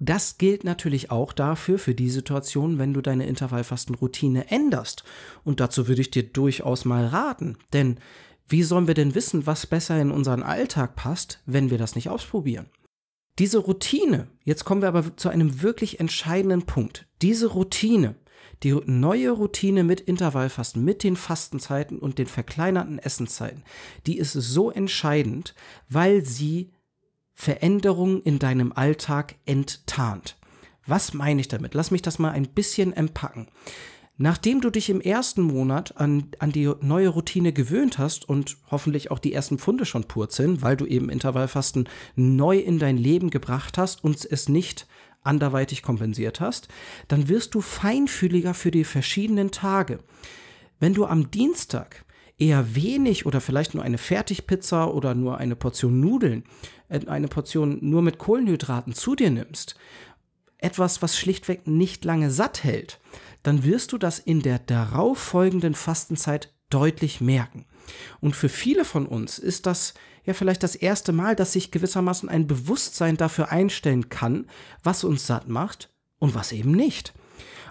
Das 0.00 0.38
gilt 0.38 0.64
natürlich 0.64 1.10
auch 1.10 1.34
dafür, 1.34 1.78
für 1.78 1.94
die 1.94 2.10
Situation, 2.10 2.78
wenn 2.78 2.94
du 2.94 3.02
deine 3.02 3.26
Intervallfastenroutine 3.26 4.50
änderst. 4.50 5.04
Und 5.44 5.60
dazu 5.60 5.86
würde 5.86 6.00
ich 6.00 6.10
dir 6.10 6.24
durchaus 6.24 6.86
mal 6.86 7.06
raten, 7.06 7.58
denn 7.74 7.98
wie 8.48 8.62
sollen 8.62 8.86
wir 8.86 8.94
denn 8.94 9.14
wissen, 9.14 9.46
was 9.46 9.66
besser 9.66 10.00
in 10.00 10.10
unseren 10.10 10.42
Alltag 10.42 10.96
passt, 10.96 11.42
wenn 11.46 11.70
wir 11.70 11.78
das 11.78 11.94
nicht 11.94 12.08
ausprobieren? 12.08 12.68
Diese 13.38 13.58
Routine, 13.58 14.28
jetzt 14.44 14.64
kommen 14.64 14.82
wir 14.82 14.88
aber 14.88 15.16
zu 15.16 15.28
einem 15.28 15.62
wirklich 15.62 15.98
entscheidenden 15.98 16.66
Punkt. 16.66 17.06
Diese 17.20 17.48
Routine, 17.48 18.14
die 18.62 18.72
neue 18.86 19.30
Routine 19.30 19.82
mit 19.82 20.00
Intervallfasten, 20.00 20.84
mit 20.84 21.02
den 21.02 21.16
Fastenzeiten 21.16 21.98
und 21.98 22.18
den 22.18 22.26
verkleinerten 22.26 22.98
Essenszeiten, 22.98 23.64
die 24.06 24.18
ist 24.18 24.32
so 24.32 24.70
entscheidend, 24.70 25.54
weil 25.88 26.24
sie 26.24 26.72
Veränderungen 27.32 28.22
in 28.22 28.38
deinem 28.38 28.72
Alltag 28.72 29.34
enttarnt. 29.44 30.36
Was 30.86 31.14
meine 31.14 31.40
ich 31.40 31.48
damit? 31.48 31.74
Lass 31.74 31.90
mich 31.90 32.02
das 32.02 32.18
mal 32.18 32.30
ein 32.30 32.48
bisschen 32.48 32.92
empacken. 32.92 33.48
Nachdem 34.16 34.60
du 34.60 34.70
dich 34.70 34.90
im 34.90 35.00
ersten 35.00 35.42
Monat 35.42 35.96
an, 35.96 36.28
an 36.38 36.52
die 36.52 36.70
neue 36.80 37.08
Routine 37.08 37.52
gewöhnt 37.52 37.98
hast 37.98 38.28
und 38.28 38.56
hoffentlich 38.70 39.10
auch 39.10 39.18
die 39.18 39.32
ersten 39.32 39.58
Pfunde 39.58 39.86
schon 39.86 40.04
purzeln, 40.04 40.62
weil 40.62 40.76
du 40.76 40.86
eben 40.86 41.10
Intervallfasten 41.10 41.88
neu 42.14 42.58
in 42.58 42.78
dein 42.78 42.96
Leben 42.96 43.30
gebracht 43.30 43.76
hast 43.76 44.04
und 44.04 44.24
es 44.24 44.48
nicht 44.48 44.86
anderweitig 45.22 45.82
kompensiert 45.82 46.38
hast, 46.40 46.68
dann 47.08 47.28
wirst 47.28 47.54
du 47.54 47.60
feinfühliger 47.60 48.54
für 48.54 48.70
die 48.70 48.84
verschiedenen 48.84 49.50
Tage. 49.50 49.98
Wenn 50.78 50.94
du 50.94 51.06
am 51.06 51.32
Dienstag 51.32 52.04
eher 52.38 52.74
wenig 52.74 53.26
oder 53.26 53.40
vielleicht 53.40 53.74
nur 53.74 53.82
eine 53.82 53.98
Fertigpizza 53.98 54.86
oder 54.86 55.14
nur 55.14 55.38
eine 55.38 55.56
Portion 55.56 56.00
Nudeln, 56.00 56.44
äh, 56.88 57.06
eine 57.06 57.28
Portion 57.28 57.78
nur 57.80 58.02
mit 58.02 58.18
Kohlenhydraten 58.18 58.92
zu 58.92 59.14
dir 59.16 59.30
nimmst, 59.30 59.76
etwas, 60.58 61.02
was 61.02 61.18
schlichtweg 61.18 61.66
nicht 61.66 62.04
lange 62.04 62.30
satt 62.30 62.64
hält, 62.64 63.00
dann 63.42 63.64
wirst 63.64 63.92
du 63.92 63.98
das 63.98 64.18
in 64.18 64.40
der 64.40 64.58
darauffolgenden 64.58 65.74
Fastenzeit 65.74 66.52
deutlich 66.70 67.20
merken. 67.20 67.66
Und 68.20 68.34
für 68.34 68.48
viele 68.48 68.84
von 68.84 69.06
uns 69.06 69.38
ist 69.38 69.66
das 69.66 69.94
ja 70.24 70.32
vielleicht 70.32 70.62
das 70.62 70.74
erste 70.74 71.12
Mal, 71.12 71.36
dass 71.36 71.52
sich 71.52 71.70
gewissermaßen 71.70 72.28
ein 72.28 72.46
Bewusstsein 72.46 73.16
dafür 73.16 73.52
einstellen 73.52 74.08
kann, 74.08 74.46
was 74.82 75.04
uns 75.04 75.26
satt 75.26 75.48
macht 75.48 75.90
und 76.18 76.34
was 76.34 76.52
eben 76.52 76.72
nicht. 76.72 77.12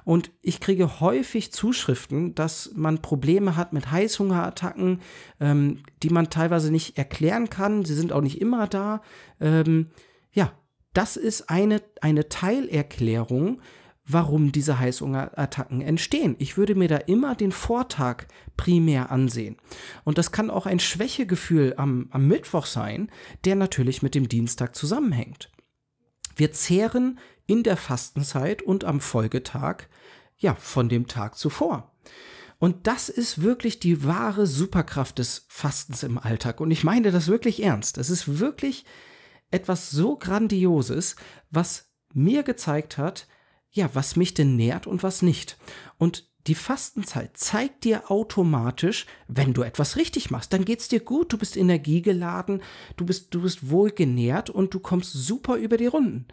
Und 0.06 0.32
ich 0.42 0.60
kriege 0.60 1.00
häufig 1.00 1.52
Zuschriften, 1.54 2.36
dass 2.36 2.72
man 2.76 3.02
Probleme 3.02 3.56
hat 3.56 3.74
mit 3.74 3.90
Heißhungerattacken, 3.90 5.02
ähm, 5.40 5.80
die 6.04 6.10
man 6.10 6.30
teilweise 6.30 6.72
nicht 6.72 6.98
erklären 6.98 7.50
kann. 7.50 7.86
Sie 7.86 7.96
sind 7.96 8.12
auch 8.12 8.22
nicht 8.22 8.42
immer 8.42 8.68
da. 8.68 9.02
Ähm, 9.40 9.92
ja, 10.34 10.52
das 10.94 11.18
ist 11.18 11.50
eine, 11.50 11.82
eine 12.02 12.30
Teilerklärung, 12.30 13.62
warum 14.06 14.52
diese 14.52 14.80
Heißhungerattacken 14.80 15.82
entstehen. 15.82 16.36
Ich 16.40 16.58
würde 16.58 16.76
mir 16.76 16.88
da 16.88 16.98
immer 16.98 17.36
den 17.36 17.52
Vortag 17.52 18.26
primär 18.58 19.12
ansehen. 19.12 19.58
Und 20.04 20.18
das 20.18 20.32
kann 20.32 20.50
auch 20.50 20.66
ein 20.66 20.80
Schwächegefühl 20.80 21.76
am, 21.78 22.08
am 22.12 22.28
Mittwoch 22.28 22.66
sein, 22.66 23.10
der 23.46 23.56
natürlich 23.56 24.02
mit 24.02 24.14
dem 24.14 24.28
Dienstag 24.28 24.76
zusammenhängt. 24.76 25.50
Wir 26.36 26.52
zehren 26.52 27.20
in 27.46 27.64
der 27.64 27.78
Fastenzeit 27.78 28.62
und 28.62 28.84
am 28.84 29.00
Folgetag 29.00 29.84
ja 30.38 30.56
von 30.56 30.90
dem 30.90 31.08
Tag 31.08 31.38
zuvor. 31.38 31.92
Und 32.60 32.88
das 32.88 33.10
ist 33.10 33.42
wirklich 33.42 33.80
die 33.80 34.06
wahre 34.06 34.48
Superkraft 34.48 35.20
des 35.20 35.46
Fastens 35.50 36.04
im 36.04 36.18
Alltag. 36.18 36.62
Und 36.62 36.72
ich 36.72 36.84
meine 36.84 37.12
das 37.12 37.28
wirklich 37.28 37.62
ernst. 37.62 37.98
Es 37.98 38.10
ist 38.10 38.40
wirklich 38.40 38.86
etwas 39.54 39.92
so 39.92 40.18
Grandioses, 40.18 41.16
was 41.52 41.92
mir 42.14 42.44
gezeigt 42.44 42.98
hat, 42.98 43.28
ja, 43.72 43.90
was 43.94 44.16
mich 44.16 44.34
denn 44.34 44.56
nährt 44.56 44.88
und 44.88 45.04
was 45.04 45.22
nicht. 45.22 45.58
Und 45.98 46.30
die 46.48 46.56
Fastenzeit 46.56 47.38
zeigt 47.38 47.86
dir 47.86 48.12
automatisch, 48.12 49.06
wenn 49.28 49.54
du 49.54 49.64
etwas 49.64 49.96
richtig 49.96 50.30
machst, 50.30 50.52
dann 50.52 50.66
geht's 50.66 50.90
dir 50.90 51.00
gut, 51.00 51.32
du 51.32 51.38
bist 51.38 51.56
energiegeladen, 51.56 52.62
du 52.98 53.06
bist, 53.06 53.34
du 53.34 53.42
bist 53.42 53.70
wohlgenährt 53.70 54.50
und 54.50 54.74
du 54.74 54.80
kommst 54.80 55.14
super 55.14 55.56
über 55.56 55.78
die 55.78 55.88
Runden. 55.88 56.28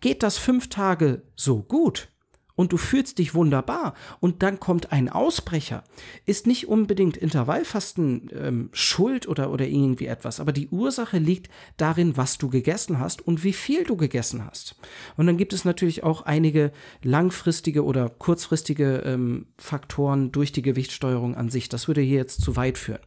Geht 0.00 0.22
das 0.22 0.38
fünf 0.38 0.68
Tage 0.68 1.22
so 1.36 1.62
gut, 1.62 2.08
und 2.54 2.72
du 2.72 2.76
fühlst 2.76 3.18
dich 3.18 3.34
wunderbar 3.34 3.94
und 4.20 4.42
dann 4.42 4.60
kommt 4.60 4.92
ein 4.92 5.08
Ausbrecher, 5.08 5.84
ist 6.26 6.46
nicht 6.46 6.68
unbedingt 6.68 7.16
Intervallfasten 7.16 8.30
ähm, 8.32 8.68
schuld 8.72 9.28
oder, 9.28 9.50
oder 9.50 9.66
irgendwie 9.66 10.06
etwas, 10.06 10.40
aber 10.40 10.52
die 10.52 10.68
Ursache 10.68 11.18
liegt 11.18 11.50
darin, 11.76 12.16
was 12.16 12.38
du 12.38 12.48
gegessen 12.48 12.98
hast 12.98 13.26
und 13.26 13.44
wie 13.44 13.52
viel 13.52 13.84
du 13.84 13.96
gegessen 13.96 14.44
hast. 14.44 14.76
Und 15.16 15.26
dann 15.26 15.36
gibt 15.36 15.52
es 15.52 15.64
natürlich 15.64 16.02
auch 16.02 16.22
einige 16.22 16.72
langfristige 17.02 17.84
oder 17.84 18.08
kurzfristige 18.08 19.02
ähm, 19.04 19.46
Faktoren 19.58 20.32
durch 20.32 20.52
die 20.52 20.62
Gewichtssteuerung 20.62 21.34
an 21.34 21.48
sich. 21.48 21.68
Das 21.68 21.88
würde 21.88 22.00
hier 22.00 22.18
jetzt 22.18 22.42
zu 22.42 22.56
weit 22.56 22.78
führen. 22.78 23.00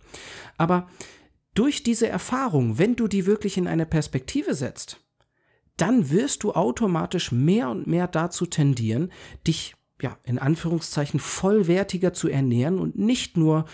Aber 0.58 0.88
durch 1.54 1.84
diese 1.84 2.08
Erfahrung, 2.08 2.78
wenn 2.78 2.96
du 2.96 3.08
die 3.08 3.26
wirklich 3.26 3.58
in 3.58 3.68
eine 3.68 3.86
Perspektive 3.86 4.54
setzt, 4.54 5.05
dann 5.78 6.10
wirst 6.10 6.44
du 6.44 6.54
automatisch 6.54 7.32
mehr 7.32 7.70
und 7.70 7.88
mehr 7.88 8.08
dazu 8.08 8.46
tendieren, 8.46 9.12
dich 9.46 9.76
ja, 10.02 10.18
in 10.24 10.40
Anführungszeichen 10.40 11.20
vollwertiger 11.20 12.14
zu 12.14 12.30
ernähren 12.30 12.80
und 12.80 12.98
nicht 12.98 13.38
nur 13.38 13.66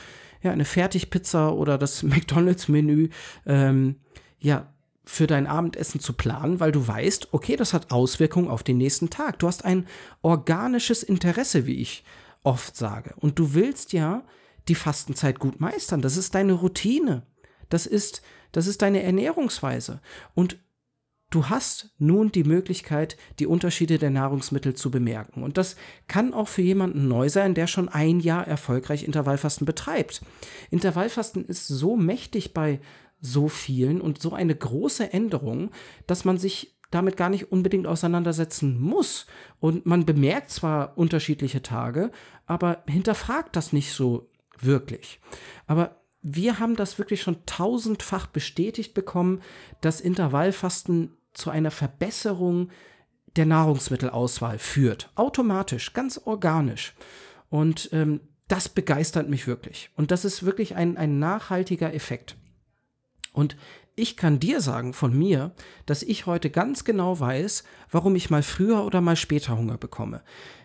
ja, 0.42 0.52
eine 0.52 0.66
Fertigpizza 0.66 1.50
oder 1.50 1.78
das 1.78 2.04
McDonalds-Menü 2.04 3.10
ähm, 3.46 3.96
ja, 4.40 4.74
für 5.04 5.28
dein 5.28 5.48
Abendessen 5.48 6.00
zu 6.00 6.14
planen, 6.14 6.60
weil 6.60 6.72
du 6.72 6.88
weißt, 6.88 7.34
okay, 7.34 7.56
das 7.56 7.74
hat 7.74 7.92
Auswirkungen 7.92 8.48
auf 8.48 8.64
den 8.64 8.78
nächsten 8.78 9.10
Tag. 9.10 9.40
Du 9.40 9.48
hast 9.48 9.66
ein 9.66 9.88
organisches 10.22 11.04
Interesse, 11.04 11.66
wie 11.66 11.82
ich 11.82 12.04
oft 12.44 12.76
sage. 12.76 13.14
Und 13.18 13.40
du 13.40 13.54
willst 13.54 13.94
ja 13.94 14.24
die 14.68 14.76
Fastenzeit 14.76 15.40
gut 15.40 15.60
meistern. 15.60 16.02
Das 16.02 16.18
ist 16.18 16.36
deine 16.36 16.54
Routine. 16.54 17.24
Das 17.70 17.86
ist, 17.86 18.22
das 18.52 18.68
ist 18.68 18.82
deine 18.82 19.02
Ernährungsweise. 19.02 20.02
Und 20.36 20.60
du 21.32 21.50
hast 21.50 21.90
nun 21.98 22.32
die 22.32 22.44
Möglichkeit, 22.44 23.18
die 23.40 23.48
Unterschiede 23.48 23.98
der 23.98 24.12
Nahrungsmittel 24.12 24.76
zu 24.76 24.92
bemerken. 24.92 25.42
Und 25.42 25.58
das 25.58 25.76
kann 26.08 26.34
auch 26.34 26.48
für 26.48 26.62
jemanden 26.62 27.08
neu 27.08 27.30
sein, 27.30 27.56
der 27.56 27.66
schon 27.66 27.90
ein 27.90 28.20
Jahr 28.20 28.48
erfolgreich 28.48 29.04
Intervallfasten 29.04 29.66
betreibt. 29.66 30.22
Intervallfasten 30.70 31.46
ist 31.46 31.68
so 31.68 31.96
mächtig 31.96 32.54
bei 32.54 32.80
so 33.22 33.48
vielen 33.48 34.02
und 34.02 34.22
so 34.22 34.34
eine 34.34 34.56
große 34.56 35.12
Änderung, 35.14 35.72
dass 36.06 36.26
man 36.26 36.38
sich 36.38 36.76
damit 36.92 37.16
gar 37.16 37.30
nicht 37.30 37.52
unbedingt 37.52 37.88
auseinandersetzen 37.88 38.80
muss. 38.80 39.26
Und 39.60 39.86
man 39.86 40.06
bemerkt 40.06 40.52
zwar 40.52 40.98
unterschiedliche 40.98 41.62
Tage, 41.62 42.12
aber 42.46 42.84
hinterfragt 42.88 43.56
das 43.56 43.72
nicht 43.72 43.94
so 43.94 44.30
wirklich. 44.60 45.22
Aber 45.66 46.02
wir 46.22 46.60
haben 46.60 46.76
das 46.76 47.00
wirklich 47.00 47.22
schon 47.22 47.46
tausendfach 47.46 48.28
bestätigt 48.28 48.94
bekommen, 48.94 49.42
dass 49.80 50.02
Intervallfasten 50.02 51.18
zu 51.34 51.50
einer 51.50 51.72
Verbesserung 51.72 52.70
der 53.36 53.46
Nahrungsmittelauswahl 53.46 54.60
führt. 54.60 55.10
Automatisch, 55.16 55.94
ganz 55.94 56.20
organisch. 56.26 56.94
Und 57.50 57.90
ähm, 57.94 58.22
das 58.48 58.68
begeistert 58.68 59.30
mich 59.30 59.48
wirklich. 59.48 59.90
Und 59.96 60.12
das 60.12 60.26
ist 60.26 60.44
wirklich 60.44 60.76
ein, 60.76 60.98
ein 60.98 61.20
nachhaltiger 61.20 61.94
Effekt. 61.94 62.36
Und 63.34 63.56
ich 63.96 64.18
kann 64.18 64.40
dir 64.40 64.62
sagen 64.62 64.94
von 64.94 65.18
mir, 65.18 65.52
dass 65.86 66.04
ich 66.04 66.26
heute 66.26 66.50
ganz 66.50 66.84
genau 66.84 67.20
weiß, 67.20 67.64
warum 67.90 68.16
ich 68.16 68.30
mal 68.30 68.44
früher 68.44 68.84
oder 68.84 69.00
mal 69.00 69.16
später 69.16 69.58
Hunger 69.58 69.78
bekomme. 69.78 70.22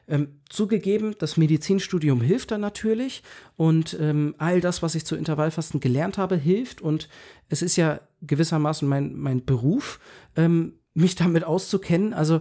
Ähm, 0.09 0.41
zugegeben, 0.49 1.17
das 1.19 1.37
Medizinstudium 1.37 2.21
hilft 2.21 2.53
da 2.53 2.59
natürlich 2.59 3.25
und 3.57 3.97
ähm, 4.01 4.37
all 4.39 4.61
das, 4.61 4.81
was 4.81 4.95
ich 4.95 5.05
zu 5.05 5.17
Intervallfasten 5.17 5.81
gelernt 5.81 6.17
habe, 6.17 6.37
hilft 6.37 6.81
und 6.81 7.09
es 7.49 7.61
ist 7.61 7.75
ja 7.75 8.01
gewissermaßen 8.23 8.87
mein, 8.87 9.17
mein 9.17 9.45
Beruf, 9.45 9.99
ähm, 10.37 10.75
mich 10.95 11.17
damit 11.17 11.43
auszukennen. 11.43 12.15
Also 12.15 12.41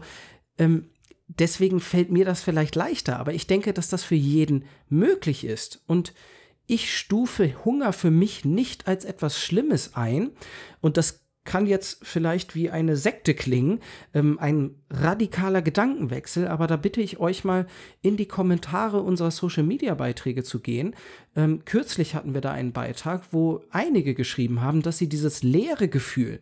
ähm, 0.60 0.90
deswegen 1.28 1.80
fällt 1.80 2.12
mir 2.12 2.24
das 2.24 2.44
vielleicht 2.44 2.76
leichter, 2.76 3.18
aber 3.20 3.34
ich 3.34 3.48
denke, 3.48 3.74
dass 3.74 3.90
das 3.90 4.04
für 4.04 4.16
jeden 4.16 4.66
möglich 4.88 5.44
ist 5.44 5.82
und 5.88 6.14
ich 6.68 6.96
stufe 6.96 7.66
Hunger 7.66 7.94
für 7.94 8.12
mich 8.12 8.46
nicht 8.46 8.88
als 8.88 9.06
etwas 9.06 9.40
Schlimmes 9.40 9.96
ein 9.96 10.32
und 10.82 10.98
das 10.98 11.25
kann 11.46 11.68
jetzt 11.68 12.00
vielleicht 12.04 12.56
wie 12.56 12.70
eine 12.70 12.98
Sekte 12.98 13.34
klingen, 13.34 13.80
ähm, 14.14 14.38
ein 14.40 14.76
radikaler 14.90 15.62
Gedankenwechsel, 15.62 16.48
aber 16.48 16.68
da 16.68 16.76
bitte 16.76 17.02
ich 17.02 17.20
euch 17.20 17.44
mal 17.44 17.68
in 18.02 18.18
die 18.18 18.28
Kommentare 18.28 19.02
unserer 19.02 19.32
Social-Media-Beiträge 19.32 20.44
zu 20.44 20.60
gehen. 20.60 20.96
Ähm, 21.36 21.64
kürzlich 21.64 22.16
hatten 22.16 22.34
wir 22.34 22.42
da 22.42 22.52
einen 22.52 22.74
Beitrag, 22.74 23.24
wo 23.32 23.62
einige 23.70 24.16
geschrieben 24.16 24.62
haben, 24.62 24.82
dass 24.82 24.98
sie 24.98 25.08
dieses 25.08 25.44
leere 25.44 25.88
Gefühl, 25.88 26.42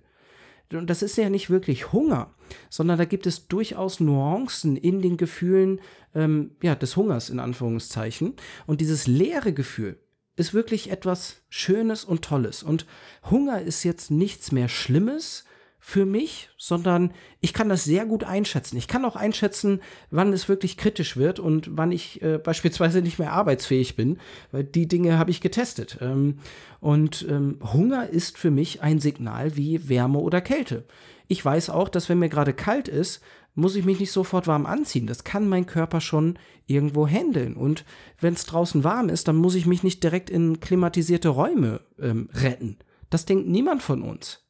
und 0.72 0.90
das 0.90 1.04
ist 1.04 1.18
ja 1.18 1.30
nicht 1.30 1.50
wirklich 1.50 1.92
Hunger, 1.92 2.34
sondern 2.70 2.98
da 2.98 3.06
gibt 3.06 3.28
es 3.28 3.48
durchaus 3.48 4.00
Nuancen 4.00 4.76
in 4.76 5.02
den 5.02 5.18
Gefühlen 5.18 5.82
ähm, 6.16 6.52
ja, 6.62 6.76
des 6.76 6.96
Hungers 6.98 7.30
in 7.30 7.40
Anführungszeichen. 7.40 8.34
Und 8.66 8.82
dieses 8.82 9.08
leere 9.08 9.54
Gefühl, 9.54 10.00
ist 10.36 10.54
wirklich 10.54 10.92
etwas 10.92 11.42
Schönes 11.50 12.04
und 12.04 12.24
Tolles. 12.24 12.64
Und 12.64 12.86
Hunger 13.30 13.62
ist 13.62 13.84
jetzt 13.84 14.12
nichts 14.12 14.52
mehr 14.52 14.68
Schlimmes 14.68 15.46
für 15.86 16.06
mich, 16.06 16.50
sondern 16.58 17.12
ich 17.42 17.54
kann 17.54 17.68
das 17.68 17.84
sehr 17.84 18.06
gut 18.06 18.24
einschätzen. 18.24 18.78
Ich 18.78 18.88
kann 18.88 19.04
auch 19.04 19.18
einschätzen, 19.18 19.82
wann 20.12 20.32
es 20.32 20.48
wirklich 20.48 20.78
kritisch 20.78 21.18
wird 21.18 21.40
und 21.40 21.76
wann 21.78 21.92
ich 21.92 22.22
äh, 22.22 22.38
beispielsweise 22.44 23.02
nicht 23.02 23.20
mehr 23.20 23.34
arbeitsfähig 23.34 23.98
bin, 23.98 24.18
weil 24.54 24.64
die 24.64 24.88
Dinge 24.88 25.20
habe 25.20 25.30
ich 25.30 25.42
getestet. 25.42 25.98
Ähm, 26.00 26.40
und 26.80 27.26
ähm, 27.30 27.60
Hunger 27.62 28.10
ist 28.10 28.38
für 28.38 28.50
mich 28.50 28.82
ein 28.82 29.00
Signal 29.00 29.58
wie 29.58 29.90
Wärme 29.90 30.20
oder 30.20 30.40
Kälte. 30.40 30.86
Ich 31.28 31.44
weiß 31.44 31.70
auch, 31.70 31.90
dass 31.90 32.08
wenn 32.08 32.20
mir 32.20 32.30
gerade 32.30 32.54
kalt 32.54 32.88
ist, 32.88 33.22
muss 33.56 33.76
ich 33.76 33.86
mich 33.86 34.00
nicht 34.00 34.12
sofort 34.12 34.48
warm 34.48 34.66
anziehen. 34.66 35.08
Das 35.08 35.24
kann 35.24 35.48
mein 35.48 35.66
Körper 35.66 36.02
schon 36.02 36.40
irgendwo 36.66 37.08
handeln. 37.08 37.56
Und 37.56 37.86
wenn 38.20 38.34
es 38.34 38.46
draußen 38.46 38.84
warm 38.84 39.10
ist, 39.10 39.28
dann 39.28 39.36
muss 39.36 39.56
ich 39.56 39.66
mich 39.66 39.84
nicht 39.84 40.04
direkt 40.04 40.30
in 40.30 40.60
klimatisierte 40.60 41.30
Räume 41.30 41.82
ähm, 42.00 42.30
retten. 42.34 42.80
Das 43.10 43.26
denkt 43.26 43.48
niemand 43.48 43.84
von 43.84 44.02
uns. 44.02 44.44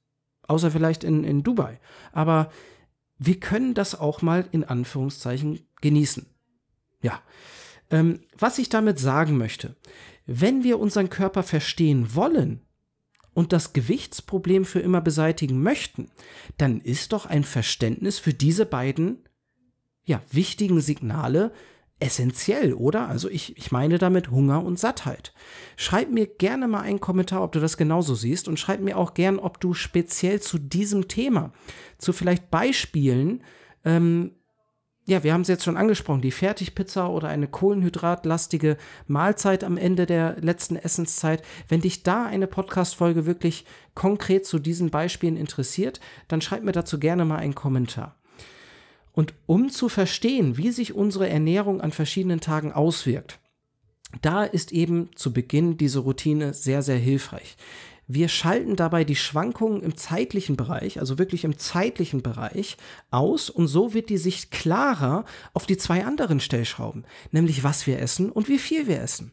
Außer 0.48 0.72
vielleicht 0.72 1.04
in, 1.04 1.24
in 1.24 1.44
Dubai. 1.44 1.80
Aber 2.12 2.50
wir 3.18 3.40
können 3.40 3.74
das 3.74 4.00
auch 4.00 4.22
mal 4.22 4.48
in 4.52 4.64
Anführungszeichen 4.64 5.68
genießen. 5.82 6.26
Ja. 7.02 7.22
Ähm, 7.90 8.22
was 8.38 8.58
ich 8.58 8.70
damit 8.70 9.00
sagen 9.00 9.38
möchte, 9.38 9.76
wenn 10.26 10.64
wir 10.64 10.80
unseren 10.80 11.10
Körper 11.10 11.44
verstehen 11.44 12.16
wollen, 12.16 12.62
und 13.34 13.54
das 13.54 13.74
Gewichtsproblem 13.74 14.66
für 14.66 14.80
immer 14.80 15.02
beseitigen 15.02 15.62
möchten, 15.62 16.10
dann 16.58 16.82
ist 16.82 17.14
doch 17.14 17.26
ein 17.26 17.44
Verständnis 17.44 18.20
für 18.20 18.34
diese 18.34 18.66
beiden 18.66 19.20
ja, 20.06 20.22
wichtigen 20.32 20.82
Signale 20.82 21.52
essentiell, 22.00 22.74
oder? 22.74 23.08
Also 23.08 23.30
ich, 23.30 23.58
ich 23.58 23.72
meine 23.72 23.98
damit 23.98 24.30
Hunger 24.30 24.64
und 24.64 24.78
Sattheit. 24.78 25.34
Schreib 25.78 26.12
mir 26.12 26.28
gerne 26.28 26.68
mal 26.68 26.82
einen 26.82 27.00
Kommentar, 27.00 27.42
ob 27.44 27.54
du 27.54 27.60
das 27.60 27.78
genauso 27.78 28.14
siehst 28.14 28.48
und 28.48 28.60
schreib 28.60 28.82
mir 28.82 28.98
auch 28.98 29.14
gern, 29.14 29.40
ob 29.40 29.62
du 29.62 29.74
speziell 29.74 30.42
zu 30.42 30.58
diesem 30.58 31.08
Thema, 31.08 31.54
zu 31.98 32.12
vielleicht 32.12 32.52
Beispielen, 32.52 33.42
ähm, 33.86 34.32
ja, 35.06 35.24
wir 35.24 35.34
haben 35.34 35.42
es 35.42 35.50
jetzt 35.50 35.66
schon 35.66 35.76
angesprochen, 35.76 36.22
die 36.22 36.32
Fertigpizza 36.32 37.08
oder 37.08 37.28
eine 37.28 37.48
kohlenhydratlastige 37.48 38.78
Mahlzeit 39.08 39.64
am 39.66 39.76
Ende 39.78 40.06
der 40.06 40.38
letzten 40.40 40.78
Essenszeit. 40.78 41.44
Wenn 41.68 41.82
dich 41.82 42.04
da 42.04 42.26
eine 42.26 42.48
Podcast-Folge 42.48 43.26
wirklich 43.26 43.66
konkret 43.96 44.46
zu 44.46 44.60
diesen 44.60 44.92
Beispielen 44.92 45.36
interessiert, 45.36 46.00
dann 46.30 46.40
schreib 46.40 46.64
mir 46.64 46.72
dazu 46.72 47.00
gerne 47.00 47.26
mal 47.26 47.38
einen 47.38 47.56
Kommentar. 47.56 48.16
Und 49.12 49.34
um 49.46 49.70
zu 49.70 49.90
verstehen, 49.90 50.58
wie 50.58 50.72
sich 50.72 50.94
unsere 50.94 51.30
Ernährung 51.30 51.82
an 51.82 51.92
verschiedenen 51.92 52.40
Tagen 52.40 52.72
auswirkt, 52.72 53.40
da 54.22 54.44
ist 54.44 54.72
eben 54.72 55.10
zu 55.16 55.34
Beginn 55.34 55.78
diese 55.78 56.00
Routine 56.00 56.54
sehr, 56.54 56.82
sehr 56.82 56.98
hilfreich. 56.98 57.58
Wir 58.08 58.28
schalten 58.28 58.76
dabei 58.76 59.04
die 59.04 59.16
Schwankungen 59.16 59.82
im 59.82 59.96
zeitlichen 59.96 60.58
Bereich, 60.58 61.00
also 61.00 61.18
wirklich 61.18 61.46
im 61.46 61.58
zeitlichen 61.58 62.22
Bereich, 62.22 62.78
aus 63.12 63.50
und 63.50 63.68
so 63.68 63.94
wird 63.94 64.10
die 64.10 64.18
Sicht 64.18 64.52
klarer 64.52 65.26
auf 65.54 65.66
die 65.66 65.78
zwei 65.78 66.06
anderen 66.06 66.40
Stellschrauben, 66.40 67.06
nämlich 67.32 67.64
was 67.64 67.88
wir 67.88 68.00
essen 68.00 68.32
und 68.32 68.50
wie 68.50 68.60
viel 68.60 68.88
wir 68.88 69.02
essen. 69.02 69.32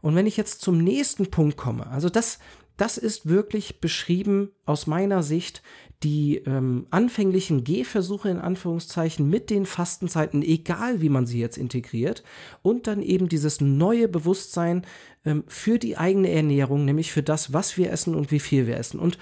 Und 0.00 0.16
wenn 0.16 0.26
ich 0.26 0.36
jetzt 0.36 0.62
zum 0.62 0.78
nächsten 0.78 1.30
Punkt 1.30 1.56
komme, 1.56 1.86
also 1.86 2.08
das, 2.08 2.38
das 2.80 2.96
ist 2.96 3.28
wirklich 3.28 3.80
beschrieben 3.80 4.50
aus 4.64 4.86
meiner 4.86 5.22
Sicht 5.22 5.62
die 6.02 6.36
ähm, 6.46 6.86
anfänglichen 6.90 7.62
Gehversuche 7.62 8.30
in 8.30 8.38
Anführungszeichen 8.38 9.28
mit 9.28 9.50
den 9.50 9.66
Fastenzeiten, 9.66 10.42
egal 10.42 11.02
wie 11.02 11.10
man 11.10 11.26
sie 11.26 11.38
jetzt 11.38 11.58
integriert, 11.58 12.22
und 12.62 12.86
dann 12.86 13.02
eben 13.02 13.28
dieses 13.28 13.60
neue 13.60 14.08
Bewusstsein 14.08 14.86
ähm, 15.26 15.44
für 15.46 15.78
die 15.78 15.98
eigene 15.98 16.30
Ernährung, 16.30 16.86
nämlich 16.86 17.12
für 17.12 17.22
das, 17.22 17.52
was 17.52 17.76
wir 17.76 17.92
essen 17.92 18.14
und 18.14 18.30
wie 18.30 18.40
viel 18.40 18.66
wir 18.66 18.78
essen. 18.78 18.98
Und 18.98 19.18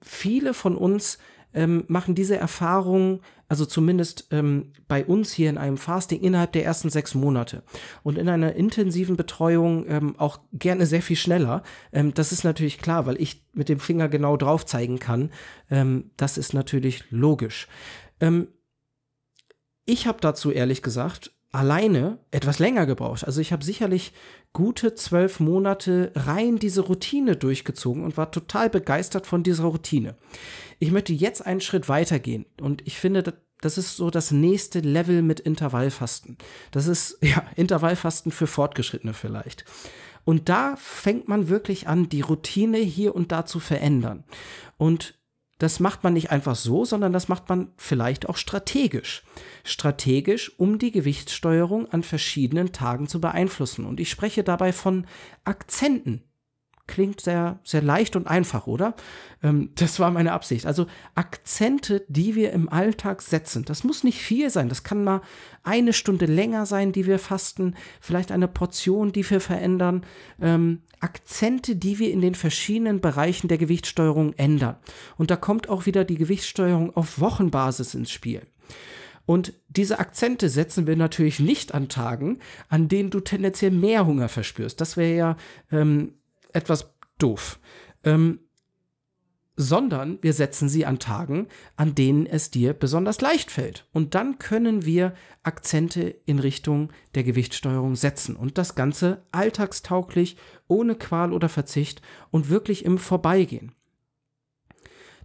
viele 0.00 0.54
von 0.54 0.74
uns 0.74 1.18
ähm, 1.52 1.84
machen 1.88 2.14
diese 2.14 2.38
Erfahrung, 2.38 3.20
also 3.48 3.64
zumindest 3.64 4.28
ähm, 4.30 4.72
bei 4.88 5.04
uns 5.04 5.32
hier 5.32 5.50
in 5.50 5.58
einem 5.58 5.76
Fasting, 5.76 6.20
innerhalb 6.20 6.52
der 6.52 6.64
ersten 6.64 6.90
sechs 6.90 7.14
Monate. 7.14 7.62
Und 8.02 8.18
in 8.18 8.28
einer 8.28 8.54
intensiven 8.54 9.16
Betreuung 9.16 9.86
ähm, 9.88 10.18
auch 10.18 10.40
gerne 10.52 10.86
sehr 10.86 11.02
viel 11.02 11.16
schneller. 11.16 11.62
Ähm, 11.92 12.12
das 12.14 12.32
ist 12.32 12.44
natürlich 12.44 12.78
klar, 12.78 13.06
weil 13.06 13.20
ich 13.20 13.44
mit 13.52 13.68
dem 13.68 13.78
Finger 13.78 14.08
genau 14.08 14.36
drauf 14.36 14.66
zeigen 14.66 14.98
kann. 14.98 15.30
Ähm, 15.70 16.10
das 16.16 16.38
ist 16.38 16.54
natürlich 16.54 17.04
logisch. 17.10 17.68
Ähm, 18.20 18.48
ich 19.84 20.06
habe 20.06 20.18
dazu 20.20 20.50
ehrlich 20.50 20.82
gesagt 20.82 21.35
alleine 21.52 22.18
etwas 22.30 22.58
länger 22.58 22.86
gebraucht. 22.86 23.24
Also 23.24 23.40
ich 23.40 23.52
habe 23.52 23.64
sicherlich 23.64 24.12
gute 24.52 24.94
zwölf 24.94 25.40
Monate 25.40 26.12
rein 26.14 26.58
diese 26.58 26.82
Routine 26.82 27.36
durchgezogen 27.36 28.04
und 28.04 28.16
war 28.16 28.30
total 28.30 28.70
begeistert 28.70 29.26
von 29.26 29.42
dieser 29.42 29.64
Routine. 29.64 30.16
Ich 30.78 30.90
möchte 30.90 31.12
jetzt 31.12 31.44
einen 31.44 31.60
Schritt 31.60 31.88
weitergehen 31.88 32.46
und 32.60 32.86
ich 32.86 32.98
finde, 32.98 33.22
das 33.60 33.78
ist 33.78 33.96
so 33.96 34.10
das 34.10 34.30
nächste 34.30 34.80
Level 34.80 35.22
mit 35.22 35.40
Intervallfasten. 35.40 36.36
Das 36.70 36.86
ist 36.86 37.18
ja 37.22 37.44
Intervallfasten 37.56 38.32
für 38.32 38.46
Fortgeschrittene 38.46 39.14
vielleicht. 39.14 39.64
Und 40.24 40.48
da 40.48 40.74
fängt 40.76 41.28
man 41.28 41.48
wirklich 41.48 41.86
an, 41.86 42.08
die 42.08 42.20
Routine 42.20 42.78
hier 42.78 43.14
und 43.14 43.30
da 43.30 43.46
zu 43.46 43.60
verändern. 43.60 44.24
Und 44.76 45.18
das 45.58 45.80
macht 45.80 46.04
man 46.04 46.12
nicht 46.12 46.30
einfach 46.30 46.54
so, 46.54 46.84
sondern 46.84 47.12
das 47.12 47.28
macht 47.28 47.48
man 47.48 47.72
vielleicht 47.76 48.28
auch 48.28 48.36
strategisch. 48.36 49.24
Strategisch, 49.64 50.52
um 50.58 50.78
die 50.78 50.90
Gewichtssteuerung 50.90 51.90
an 51.90 52.02
verschiedenen 52.02 52.72
Tagen 52.72 53.08
zu 53.08 53.20
beeinflussen. 53.20 53.86
Und 53.86 53.98
ich 53.98 54.10
spreche 54.10 54.44
dabei 54.44 54.72
von 54.72 55.06
Akzenten, 55.44 56.22
klingt 56.86 57.20
sehr, 57.20 57.58
sehr 57.64 57.82
leicht 57.82 58.16
und 58.16 58.26
einfach, 58.26 58.66
oder? 58.66 58.94
Ähm, 59.42 59.70
das 59.74 59.98
war 59.98 60.10
meine 60.10 60.32
Absicht. 60.32 60.66
Also 60.66 60.86
Akzente, 61.14 62.04
die 62.08 62.34
wir 62.34 62.52
im 62.52 62.68
Alltag 62.68 63.22
setzen. 63.22 63.64
Das 63.64 63.84
muss 63.84 64.04
nicht 64.04 64.20
viel 64.20 64.50
sein. 64.50 64.68
Das 64.68 64.84
kann 64.84 65.04
mal 65.04 65.20
eine 65.62 65.92
Stunde 65.92 66.26
länger 66.26 66.66
sein, 66.66 66.92
die 66.92 67.06
wir 67.06 67.18
fasten. 67.18 67.74
Vielleicht 68.00 68.32
eine 68.32 68.48
Portion, 68.48 69.12
die 69.12 69.28
wir 69.28 69.40
verändern. 69.40 70.04
Ähm, 70.40 70.82
Akzente, 71.00 71.76
die 71.76 71.98
wir 71.98 72.10
in 72.10 72.20
den 72.20 72.34
verschiedenen 72.34 73.00
Bereichen 73.00 73.48
der 73.48 73.58
Gewichtssteuerung 73.58 74.32
ändern. 74.34 74.76
Und 75.16 75.30
da 75.30 75.36
kommt 75.36 75.68
auch 75.68 75.86
wieder 75.86 76.04
die 76.04 76.16
Gewichtssteuerung 76.16 76.96
auf 76.96 77.20
Wochenbasis 77.20 77.94
ins 77.94 78.10
Spiel. 78.10 78.42
Und 79.26 79.54
diese 79.68 79.98
Akzente 79.98 80.48
setzen 80.48 80.86
wir 80.86 80.96
natürlich 80.96 81.40
nicht 81.40 81.74
an 81.74 81.88
Tagen, 81.88 82.38
an 82.68 82.88
denen 82.88 83.10
du 83.10 83.20
tendenziell 83.20 83.72
mehr 83.72 84.06
Hunger 84.06 84.28
verspürst. 84.28 84.80
Das 84.80 84.96
wäre 84.96 85.16
ja 85.16 85.36
ähm, 85.72 86.14
etwas 86.56 86.94
doof. 87.18 87.60
Ähm, 88.04 88.40
sondern 89.56 90.18
wir 90.22 90.34
setzen 90.34 90.68
sie 90.68 90.84
an 90.84 90.98
Tagen, 90.98 91.48
an 91.76 91.94
denen 91.94 92.26
es 92.26 92.50
dir 92.50 92.74
besonders 92.74 93.22
leicht 93.22 93.50
fällt. 93.50 93.86
Und 93.92 94.14
dann 94.14 94.38
können 94.38 94.84
wir 94.84 95.14
Akzente 95.42 96.14
in 96.26 96.38
Richtung 96.38 96.92
der 97.14 97.24
Gewichtssteuerung 97.24 97.96
setzen 97.96 98.36
und 98.36 98.58
das 98.58 98.74
Ganze 98.74 99.24
alltagstauglich, 99.32 100.36
ohne 100.68 100.94
Qual 100.94 101.32
oder 101.32 101.48
Verzicht 101.48 102.02
und 102.30 102.50
wirklich 102.50 102.84
im 102.84 102.98
Vorbeigehen. 102.98 103.72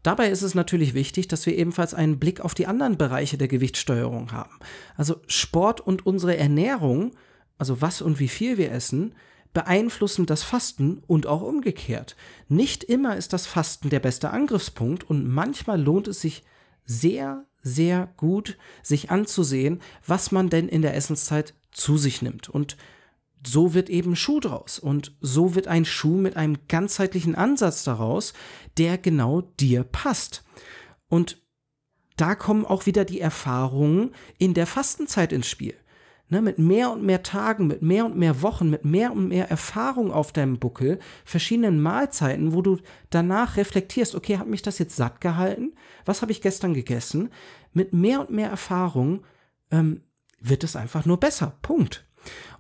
Dabei 0.02 0.30
ist 0.30 0.42
es 0.42 0.56
natürlich 0.56 0.94
wichtig, 0.94 1.28
dass 1.28 1.46
wir 1.46 1.56
ebenfalls 1.56 1.94
einen 1.94 2.18
Blick 2.18 2.40
auf 2.40 2.56
die 2.56 2.66
anderen 2.66 2.98
Bereiche 2.98 3.38
der 3.38 3.48
Gewichtssteuerung 3.48 4.32
haben. 4.32 4.58
Also 4.96 5.18
Sport 5.28 5.82
und 5.82 6.06
unsere 6.06 6.38
Ernährung, 6.38 7.12
also 7.58 7.82
was 7.82 8.02
und 8.02 8.20
wie 8.20 8.30
viel 8.30 8.58
wir 8.58 8.72
essen, 8.72 9.14
beeinflussen 9.54 10.26
das 10.26 10.44
Fasten 10.44 11.04
und 11.08 11.28
auch 11.28 11.42
umgekehrt. 11.42 12.16
Nicht 12.48 12.84
immer 12.84 13.18
ist 13.18 13.34
das 13.34 13.48
Fasten 13.48 13.90
der 13.90 14.00
beste 14.00 14.32
Angriffspunkt 14.32 15.10
und 15.10 15.28
manchmal 15.28 15.82
lohnt 15.82 16.08
es 16.08 16.22
sich 16.22 16.44
sehr, 16.84 17.46
sehr 17.62 18.14
gut, 18.18 18.58
sich 18.82 19.12
anzusehen, 19.12 19.82
was 20.06 20.32
man 20.32 20.50
denn 20.50 20.68
in 20.68 20.82
der 20.82 20.96
Essenszeit 20.96 21.54
zu 21.72 21.98
sich 21.98 22.22
nimmt. 22.22 22.50
Und 22.50 22.78
so 23.46 23.74
wird 23.74 23.90
eben 23.90 24.16
Schuh 24.16 24.40
draus. 24.40 24.80
Und 24.80 25.16
so 25.20 25.56
wird 25.56 25.68
ein 25.68 25.86
Schuh 25.86 26.18
mit 26.18 26.38
einem 26.38 26.58
ganzheitlichen 26.68 27.36
Ansatz 27.36 27.84
daraus, 27.84 28.34
der 28.78 28.98
genau 28.98 29.42
dir 29.42 29.84
passt. 29.84 30.44
Und 31.08 31.42
da 32.18 32.36
kommen 32.36 32.66
auch 32.66 32.86
wieder 32.86 33.04
die 33.04 33.20
Erfahrungen 33.20 34.14
in 34.38 34.54
der 34.54 34.68
Fastenzeit 34.68 35.34
ins 35.34 35.48
Spiel 35.48 35.76
ne, 36.32 36.42
mit 36.42 36.58
mehr 36.58 36.92
und 36.92 37.04
mehr 37.04 37.22
Tagen, 37.22 37.68
mit 37.68 37.82
mehr 37.84 38.06
und 38.06 38.18
mehr 38.18 38.42
Wochen, 38.42 38.70
mit 38.70 38.86
mehr 38.86 39.12
und 39.12 39.28
mehr 39.28 39.50
Erfahrung 39.52 40.12
auf 40.12 40.32
deinem 40.32 40.58
Buckel, 40.58 40.98
verschiedenen 41.26 41.82
Mahlzeiten, 41.82 42.54
wo 42.54 42.62
du 42.62 42.80
danach 43.10 43.58
reflektierst, 43.58 44.16
okay, 44.16 44.38
hat 44.38 44.48
mich 44.48 44.62
das 44.62 44.80
jetzt 44.80 44.96
satt 44.96 45.22
gehalten? 45.22 45.74
Was 46.06 46.22
habe 46.22 46.32
ich 46.32 46.42
gestern 46.42 46.74
gegessen? 46.74 47.30
Mit 47.74 47.94
mehr 47.94 48.22
und 48.22 48.32
mehr 48.32 48.50
Erfahrung 48.50 49.24
ähm, 49.70 50.02
wird 50.40 50.64
es 50.64 50.76
einfach 50.76 51.06
nur 51.06 51.20
besser. 51.20 51.58
Punkt. 51.62 52.06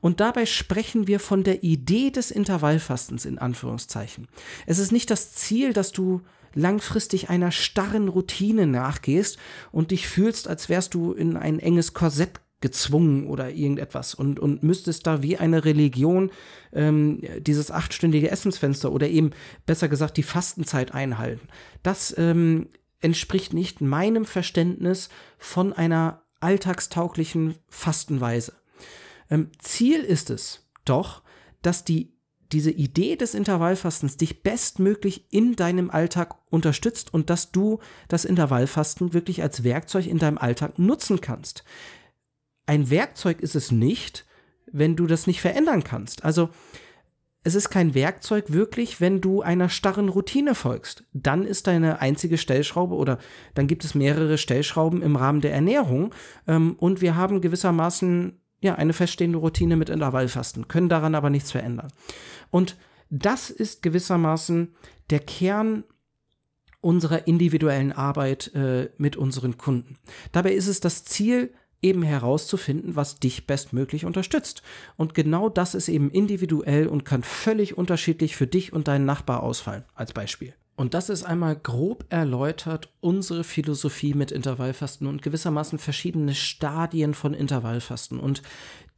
Und 0.01 0.19
dabei 0.19 0.45
sprechen 0.45 1.07
wir 1.07 1.19
von 1.19 1.43
der 1.43 1.63
Idee 1.63 2.11
des 2.11 2.29
Intervallfastens 2.29 3.25
in 3.25 3.37
Anführungszeichen. 3.37 4.27
Es 4.65 4.79
ist 4.79 4.91
nicht 4.91 5.09
das 5.09 5.33
Ziel, 5.33 5.71
dass 5.73 5.91
du 5.91 6.21
langfristig 6.53 7.29
einer 7.29 7.51
starren 7.51 8.09
Routine 8.09 8.67
nachgehst 8.67 9.37
und 9.71 9.91
dich 9.91 10.09
fühlst, 10.09 10.49
als 10.49 10.67
wärst 10.67 10.93
du 10.93 11.13
in 11.13 11.37
ein 11.37 11.59
enges 11.59 11.93
Korsett 11.93 12.41
gezwungen 12.61 13.27
oder 13.27 13.49
irgendetwas 13.49 14.13
und, 14.13 14.39
und 14.39 14.63
müsstest 14.63 15.07
da 15.07 15.21
wie 15.21 15.37
eine 15.37 15.65
Religion 15.65 16.31
ähm, 16.71 17.21
dieses 17.39 17.71
achtstündige 17.71 18.29
Essensfenster 18.29 18.91
oder 18.91 19.09
eben 19.09 19.31
besser 19.65 19.89
gesagt 19.89 20.17
die 20.17 20.23
Fastenzeit 20.23 20.93
einhalten. 20.93 21.47
Das 21.83 22.15
ähm, 22.17 22.69
entspricht 23.01 23.53
nicht 23.53 23.81
meinem 23.81 24.25
Verständnis 24.25 25.09
von 25.37 25.73
einer 25.73 26.21
alltagstauglichen 26.39 27.55
Fastenweise. 27.67 28.53
Ähm, 29.29 29.49
Ziel 29.59 30.01
ist 30.01 30.29
es 30.29 30.69
doch, 30.85 31.23
dass 31.61 31.83
die 31.83 32.13
diese 32.51 32.71
Idee 32.71 33.15
des 33.15 33.33
Intervallfastens 33.33 34.17
dich 34.17 34.43
bestmöglich 34.43 35.31
in 35.31 35.55
deinem 35.55 35.89
Alltag 35.89 36.35
unterstützt 36.49 37.13
und 37.13 37.29
dass 37.29 37.53
du 37.53 37.79
das 38.09 38.25
Intervallfasten 38.25 39.13
wirklich 39.13 39.41
als 39.41 39.63
Werkzeug 39.63 40.05
in 40.05 40.17
deinem 40.17 40.37
Alltag 40.37 40.77
nutzen 40.77 41.21
kannst 41.21 41.63
ein 42.71 42.89
Werkzeug 42.89 43.41
ist 43.41 43.57
es 43.57 43.69
nicht, 43.69 44.25
wenn 44.71 44.95
du 44.95 45.05
das 45.05 45.27
nicht 45.27 45.41
verändern 45.41 45.83
kannst. 45.83 46.23
Also 46.23 46.51
es 47.43 47.53
ist 47.53 47.69
kein 47.69 47.93
Werkzeug 47.93 48.53
wirklich, 48.53 49.01
wenn 49.01 49.19
du 49.19 49.41
einer 49.41 49.67
starren 49.67 50.07
Routine 50.07 50.55
folgst. 50.55 51.03
Dann 51.11 51.43
ist 51.43 51.67
deine 51.67 51.99
einzige 51.99 52.37
Stellschraube 52.37 52.95
oder 52.95 53.17
dann 53.55 53.67
gibt 53.67 53.83
es 53.83 53.93
mehrere 53.93 54.37
Stellschrauben 54.37 55.01
im 55.01 55.17
Rahmen 55.17 55.41
der 55.41 55.51
Ernährung 55.51 56.15
ähm, 56.47 56.77
und 56.79 57.01
wir 57.01 57.17
haben 57.17 57.41
gewissermaßen 57.41 58.39
ja 58.61 58.75
eine 58.75 58.93
feststehende 58.93 59.39
Routine 59.39 59.75
mit 59.75 59.89
Intervallfasten, 59.89 60.69
können 60.69 60.87
daran 60.87 61.13
aber 61.13 61.29
nichts 61.29 61.51
verändern. 61.51 61.91
Und 62.51 62.77
das 63.09 63.49
ist 63.49 63.81
gewissermaßen 63.81 64.73
der 65.09 65.19
Kern 65.19 65.83
unserer 66.79 67.27
individuellen 67.27 67.91
Arbeit 67.91 68.55
äh, 68.55 68.91
mit 68.97 69.17
unseren 69.17 69.57
Kunden. 69.57 69.97
Dabei 70.31 70.53
ist 70.53 70.67
es 70.67 70.79
das 70.79 71.03
Ziel, 71.03 71.53
eben 71.81 72.03
herauszufinden, 72.03 72.95
was 72.95 73.19
dich 73.19 73.47
bestmöglich 73.47 74.05
unterstützt. 74.05 74.61
Und 74.97 75.13
genau 75.13 75.49
das 75.49 75.75
ist 75.75 75.89
eben 75.89 76.11
individuell 76.11 76.87
und 76.87 77.05
kann 77.05 77.23
völlig 77.23 77.77
unterschiedlich 77.77 78.35
für 78.35 78.47
dich 78.47 78.73
und 78.73 78.87
deinen 78.87 79.05
Nachbar 79.05 79.43
ausfallen, 79.43 79.83
als 79.95 80.13
Beispiel. 80.13 80.53
Und 80.75 80.93
das 80.95 81.09
ist 81.09 81.23
einmal 81.23 81.55
grob 81.55 82.05
erläutert 82.09 82.89
unsere 83.01 83.43
Philosophie 83.43 84.13
mit 84.13 84.31
Intervallfasten 84.31 85.05
und 85.05 85.21
gewissermaßen 85.21 85.77
verschiedene 85.77 86.33
Stadien 86.33 87.13
von 87.13 87.33
Intervallfasten. 87.33 88.19
Und 88.19 88.41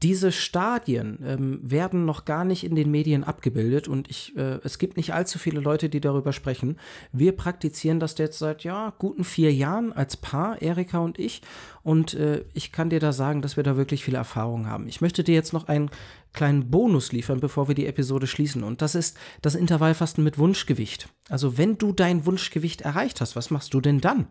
diese 0.04 0.34
Stadien 0.34 1.18
ähm, 1.26 1.60
werden 1.64 2.04
noch 2.04 2.26
gar 2.26 2.44
nicht 2.44 2.66
in 2.66 2.76
den 2.76 2.92
Medien 2.92 3.24
abgebildet 3.24 3.88
und 3.88 4.10
ich, 4.10 4.36
äh, 4.36 4.60
es 4.64 4.78
gibt 4.78 4.98
nicht 4.98 5.14
allzu 5.14 5.40
viele 5.40 5.62
Leute, 5.62 5.88
die 5.88 6.02
darüber 6.02 6.34
sprechen. 6.34 6.78
Wir 7.14 7.32
praktizieren 7.32 8.02
das 8.02 8.18
jetzt 8.18 8.38
seit 8.38 8.66
ja 8.66 8.94
guten 9.00 9.24
vier 9.24 9.54
Jahren 9.54 9.94
als 9.94 10.18
Paar, 10.18 10.62
Erika 10.62 11.00
und 11.00 11.20
ich. 11.20 11.42
Und 11.84 12.16
äh, 12.16 12.44
ich 12.54 12.74
kann 12.74 12.90
dir 12.90 13.00
da 13.00 13.14
sagen, 13.14 13.42
dass 13.42 13.56
wir 13.56 13.64
da 13.64 13.78
wirklich 13.78 14.04
viele 14.04 14.18
Erfahrungen 14.18 14.70
haben. 14.70 14.88
Ich 14.88 15.00
möchte 15.00 15.24
dir 15.24 15.36
jetzt 15.36 15.54
noch 15.54 15.70
einen 15.70 15.90
kleinen 16.34 16.70
Bonus 16.70 17.12
liefern, 17.12 17.40
bevor 17.40 17.68
wir 17.68 17.76
die 17.76 17.86
Episode 17.86 18.28
schließen. 18.28 18.64
Und 18.64 18.82
das 18.82 18.96
ist 18.96 19.18
das 19.42 19.56
Intervallfasten 19.56 20.24
mit 20.24 20.38
Wunschgewicht. 20.38 21.08
Also 21.30 21.58
wenn 21.58 21.78
du 21.78 21.94
dein 21.94 22.26
Wunschgewicht 22.26 22.82
erreicht 22.82 23.22
hast, 23.22 23.36
was 23.36 23.52
machst 23.52 23.74
du 23.74 23.82
denn 23.82 24.02
dann? 24.02 24.28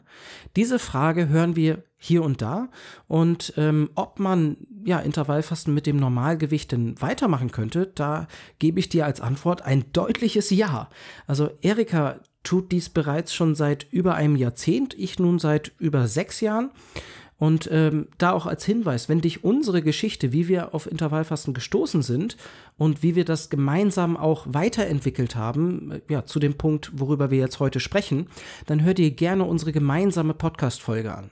Diese 0.56 0.78
Frage 0.78 1.28
hören 1.28 1.56
wir 1.56 1.84
hier 1.96 2.22
und 2.22 2.42
da. 2.42 2.68
Und 3.06 3.54
ähm, 3.56 3.90
ob 3.94 4.18
man 4.18 4.56
ja 4.84 4.98
Intervallfasten 4.98 5.72
mit 5.72 5.86
dem 5.86 5.96
Normalgewicht 5.96 6.72
denn 6.72 7.00
weitermachen 7.00 7.52
könnte, 7.52 7.86
da 7.94 8.26
gebe 8.58 8.80
ich 8.80 8.88
dir 8.88 9.06
als 9.06 9.20
Antwort 9.20 9.62
ein 9.62 9.84
deutliches 9.92 10.50
Ja. 10.50 10.90
Also 11.26 11.50
Erika 11.62 12.20
tut 12.42 12.72
dies 12.72 12.88
bereits 12.88 13.32
schon 13.32 13.54
seit 13.54 13.86
über 13.92 14.16
einem 14.16 14.36
Jahrzehnt, 14.36 14.94
ich 14.98 15.18
nun 15.18 15.38
seit 15.38 15.72
über 15.78 16.08
sechs 16.08 16.40
Jahren. 16.40 16.70
Und 17.42 17.68
ähm, 17.72 18.06
da 18.18 18.30
auch 18.30 18.46
als 18.46 18.64
Hinweis, 18.64 19.08
wenn 19.08 19.20
dich 19.20 19.42
unsere 19.42 19.82
Geschichte, 19.82 20.30
wie 20.30 20.46
wir 20.46 20.76
auf 20.76 20.88
Intervallfasten 20.88 21.54
gestoßen 21.54 22.00
sind 22.00 22.36
und 22.78 23.02
wie 23.02 23.16
wir 23.16 23.24
das 23.24 23.50
gemeinsam 23.50 24.16
auch 24.16 24.46
weiterentwickelt 24.48 25.34
haben, 25.34 25.90
äh, 25.90 26.00
ja, 26.08 26.24
zu 26.24 26.38
dem 26.38 26.54
Punkt, 26.54 26.92
worüber 26.94 27.32
wir 27.32 27.38
jetzt 27.38 27.58
heute 27.58 27.80
sprechen, 27.80 28.28
dann 28.66 28.84
hör 28.84 28.94
dir 28.94 29.10
gerne 29.10 29.42
unsere 29.42 29.72
gemeinsame 29.72 30.34
Podcast-Folge 30.34 31.12
an. 31.12 31.30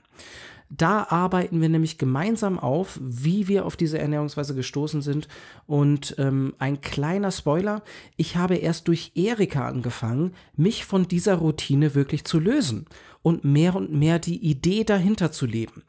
Da 0.73 1.07
arbeiten 1.09 1.59
wir 1.59 1.67
nämlich 1.67 1.97
gemeinsam 1.97 2.57
auf, 2.57 2.97
wie 3.01 3.49
wir 3.49 3.65
auf 3.65 3.75
diese 3.75 3.99
Ernährungsweise 3.99 4.55
gestoßen 4.55 5.01
sind. 5.01 5.27
Und 5.67 6.15
ähm, 6.17 6.53
ein 6.59 6.79
kleiner 6.79 7.31
Spoiler, 7.31 7.83
ich 8.15 8.37
habe 8.37 8.55
erst 8.55 8.87
durch 8.87 9.11
Erika 9.15 9.67
angefangen, 9.67 10.33
mich 10.55 10.85
von 10.85 11.09
dieser 11.09 11.35
Routine 11.35 11.93
wirklich 11.93 12.23
zu 12.23 12.39
lösen 12.39 12.85
und 13.21 13.43
mehr 13.43 13.75
und 13.75 13.91
mehr 13.91 14.17
die 14.17 14.37
Idee 14.37 14.85
dahinter 14.85 15.33
zu 15.33 15.45
leben. 15.45 15.83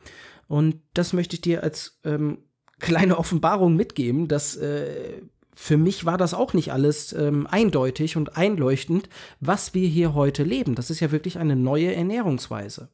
Und 0.48 0.80
das 0.94 1.12
möchte 1.12 1.36
ich 1.36 1.42
dir 1.42 1.62
als 1.62 2.00
ähm, 2.02 2.38
kleine 2.80 3.18
Offenbarung 3.18 3.76
mitgeben, 3.76 4.26
dass 4.26 4.56
äh, 4.56 5.22
für 5.54 5.76
mich 5.76 6.04
war 6.04 6.18
das 6.18 6.34
auch 6.34 6.54
nicht 6.54 6.72
alles 6.72 7.12
ähm, 7.12 7.46
eindeutig 7.46 8.16
und 8.16 8.36
einleuchtend, 8.36 9.08
was 9.38 9.74
wir 9.74 9.86
hier 9.86 10.14
heute 10.14 10.42
leben. 10.42 10.74
Das 10.74 10.90
ist 10.90 10.98
ja 10.98 11.12
wirklich 11.12 11.38
eine 11.38 11.54
neue 11.54 11.94
Ernährungsweise. 11.94 12.88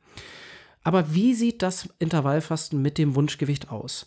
Aber 0.83 1.15
wie 1.15 1.35
sieht 1.35 1.63
das 1.63 1.89
Intervallfasten 1.99 2.81
mit 2.81 2.99
dem 2.99 3.15
Wunschgewicht 3.15 3.71
aus? 3.71 4.07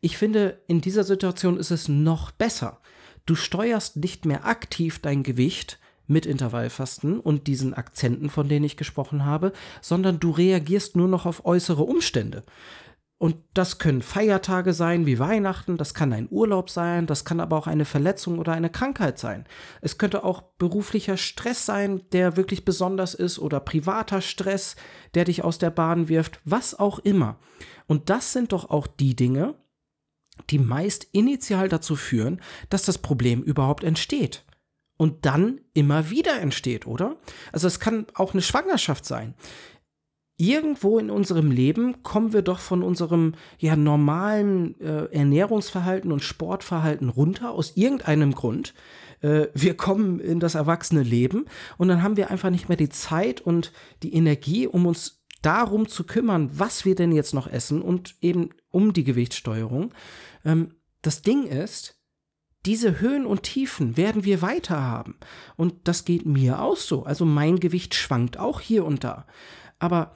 Ich 0.00 0.16
finde, 0.16 0.60
in 0.66 0.80
dieser 0.80 1.04
Situation 1.04 1.58
ist 1.58 1.70
es 1.70 1.88
noch 1.88 2.30
besser. 2.30 2.80
Du 3.26 3.34
steuerst 3.34 3.96
nicht 3.96 4.24
mehr 4.24 4.46
aktiv 4.46 4.98
dein 4.98 5.22
Gewicht 5.22 5.78
mit 6.06 6.26
Intervallfasten 6.26 7.20
und 7.20 7.46
diesen 7.46 7.74
Akzenten, 7.74 8.30
von 8.30 8.48
denen 8.48 8.64
ich 8.64 8.76
gesprochen 8.76 9.24
habe, 9.24 9.52
sondern 9.80 10.18
du 10.18 10.30
reagierst 10.30 10.96
nur 10.96 11.06
noch 11.06 11.26
auf 11.26 11.44
äußere 11.44 11.84
Umstände. 11.84 12.42
Und 13.20 13.36
das 13.52 13.76
können 13.76 14.00
Feiertage 14.00 14.72
sein 14.72 15.04
wie 15.04 15.18
Weihnachten, 15.18 15.76
das 15.76 15.92
kann 15.92 16.14
ein 16.14 16.28
Urlaub 16.30 16.70
sein, 16.70 17.06
das 17.06 17.26
kann 17.26 17.38
aber 17.38 17.58
auch 17.58 17.66
eine 17.66 17.84
Verletzung 17.84 18.38
oder 18.38 18.54
eine 18.54 18.70
Krankheit 18.70 19.18
sein. 19.18 19.44
Es 19.82 19.98
könnte 19.98 20.24
auch 20.24 20.40
beruflicher 20.56 21.18
Stress 21.18 21.66
sein, 21.66 22.00
der 22.12 22.38
wirklich 22.38 22.64
besonders 22.64 23.12
ist 23.12 23.38
oder 23.38 23.60
privater 23.60 24.22
Stress, 24.22 24.74
der 25.12 25.26
dich 25.26 25.44
aus 25.44 25.58
der 25.58 25.68
Bahn 25.68 26.08
wirft, 26.08 26.40
was 26.46 26.78
auch 26.78 26.98
immer. 26.98 27.36
Und 27.86 28.08
das 28.08 28.32
sind 28.32 28.52
doch 28.52 28.70
auch 28.70 28.86
die 28.86 29.14
Dinge, 29.14 29.54
die 30.48 30.58
meist 30.58 31.06
initial 31.12 31.68
dazu 31.68 31.96
führen, 31.96 32.40
dass 32.70 32.84
das 32.84 32.96
Problem 32.96 33.42
überhaupt 33.42 33.84
entsteht. 33.84 34.46
Und 34.96 35.26
dann 35.26 35.60
immer 35.74 36.08
wieder 36.08 36.40
entsteht, 36.40 36.86
oder? 36.86 37.16
Also 37.52 37.66
es 37.66 37.80
kann 37.80 38.06
auch 38.14 38.32
eine 38.32 38.42
Schwangerschaft 38.42 39.04
sein 39.04 39.34
irgendwo 40.40 40.98
in 40.98 41.10
unserem 41.10 41.50
Leben 41.50 42.02
kommen 42.02 42.32
wir 42.32 42.42
doch 42.42 42.58
von 42.58 42.82
unserem 42.82 43.34
ja 43.58 43.76
normalen 43.76 44.80
äh, 44.80 45.04
Ernährungsverhalten 45.12 46.10
und 46.10 46.22
Sportverhalten 46.22 47.10
runter 47.10 47.50
aus 47.50 47.76
irgendeinem 47.76 48.34
Grund. 48.34 48.72
Äh, 49.20 49.48
wir 49.52 49.76
kommen 49.76 50.18
in 50.18 50.40
das 50.40 50.54
erwachsene 50.54 51.02
Leben 51.02 51.44
und 51.76 51.88
dann 51.88 52.02
haben 52.02 52.16
wir 52.16 52.30
einfach 52.30 52.50
nicht 52.50 52.68
mehr 52.68 52.78
die 52.78 52.88
Zeit 52.88 53.42
und 53.42 53.72
die 54.02 54.14
Energie, 54.14 54.66
um 54.66 54.86
uns 54.86 55.22
darum 55.42 55.88
zu 55.88 56.04
kümmern, 56.04 56.50
was 56.54 56.86
wir 56.86 56.94
denn 56.94 57.12
jetzt 57.12 57.34
noch 57.34 57.46
essen 57.46 57.82
und 57.82 58.16
eben 58.22 58.50
um 58.70 58.94
die 58.94 59.04
Gewichtssteuerung. 59.04 59.92
Ähm, 60.44 60.74
das 61.02 61.20
Ding 61.20 61.44
ist, 61.44 62.00
diese 62.66 63.00
Höhen 63.00 63.26
und 63.26 63.42
Tiefen 63.42 63.96
werden 63.96 64.24
wir 64.24 64.42
weiter 64.42 64.82
haben. 64.82 65.16
Und 65.56 65.88
das 65.88 66.04
geht 66.04 66.26
mir 66.26 66.60
auch 66.60 66.76
so. 66.76 67.04
Also 67.04 67.24
mein 67.24 67.58
Gewicht 67.58 67.94
schwankt 67.94 68.38
auch 68.38 68.60
hier 68.60 68.84
und 68.84 69.04
da. 69.04 69.26
Aber 69.78 70.12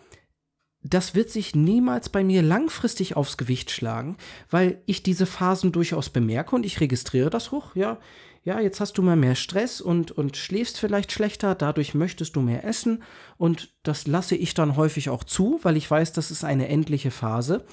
das 0.85 1.15
wird 1.15 1.31
sich 1.31 1.55
niemals 1.55 2.11
bei 2.11 2.23
mir 2.23 2.43
langfristig 2.43 3.17
aufs 3.17 3.39
Gewicht 3.39 3.71
schlagen, 3.71 4.17
weil 4.51 4.79
ich 4.85 5.03
diese 5.03 5.27
Phasen 5.27 5.73
durchaus 5.73 6.11
bemerke 6.11 6.55
und 6.55 6.67
ich 6.67 6.81
registriere 6.81 7.31
das 7.31 7.51
hoch, 7.51 7.75
ja, 7.75 7.99
ja, 8.45 8.61
jetzt 8.61 8.79
hast 8.79 8.99
du 8.99 9.03
mal 9.03 9.17
mehr 9.17 9.37
Stress 9.37 9.81
und, 9.81 10.11
und 10.11 10.37
schläfst 10.37 10.79
vielleicht 10.79 11.13
schlechter, 11.13 11.55
dadurch 11.55 11.95
möchtest 11.95 12.37
du 12.37 12.43
mehr 12.43 12.63
essen 12.63 13.03
und 13.39 13.73
das 13.83 14.07
lasse 14.07 14.37
ich 14.37 14.53
dann 14.53 14.77
häufig 14.77 15.09
auch 15.09 15.25
zu, 15.25 15.61
weil 15.63 15.79
ich 15.79 15.91
weiß, 15.91 16.13
das 16.13 16.31
ist 16.31 16.45
eine 16.45 16.69
endliche 16.69 17.11
Phase 17.11 17.65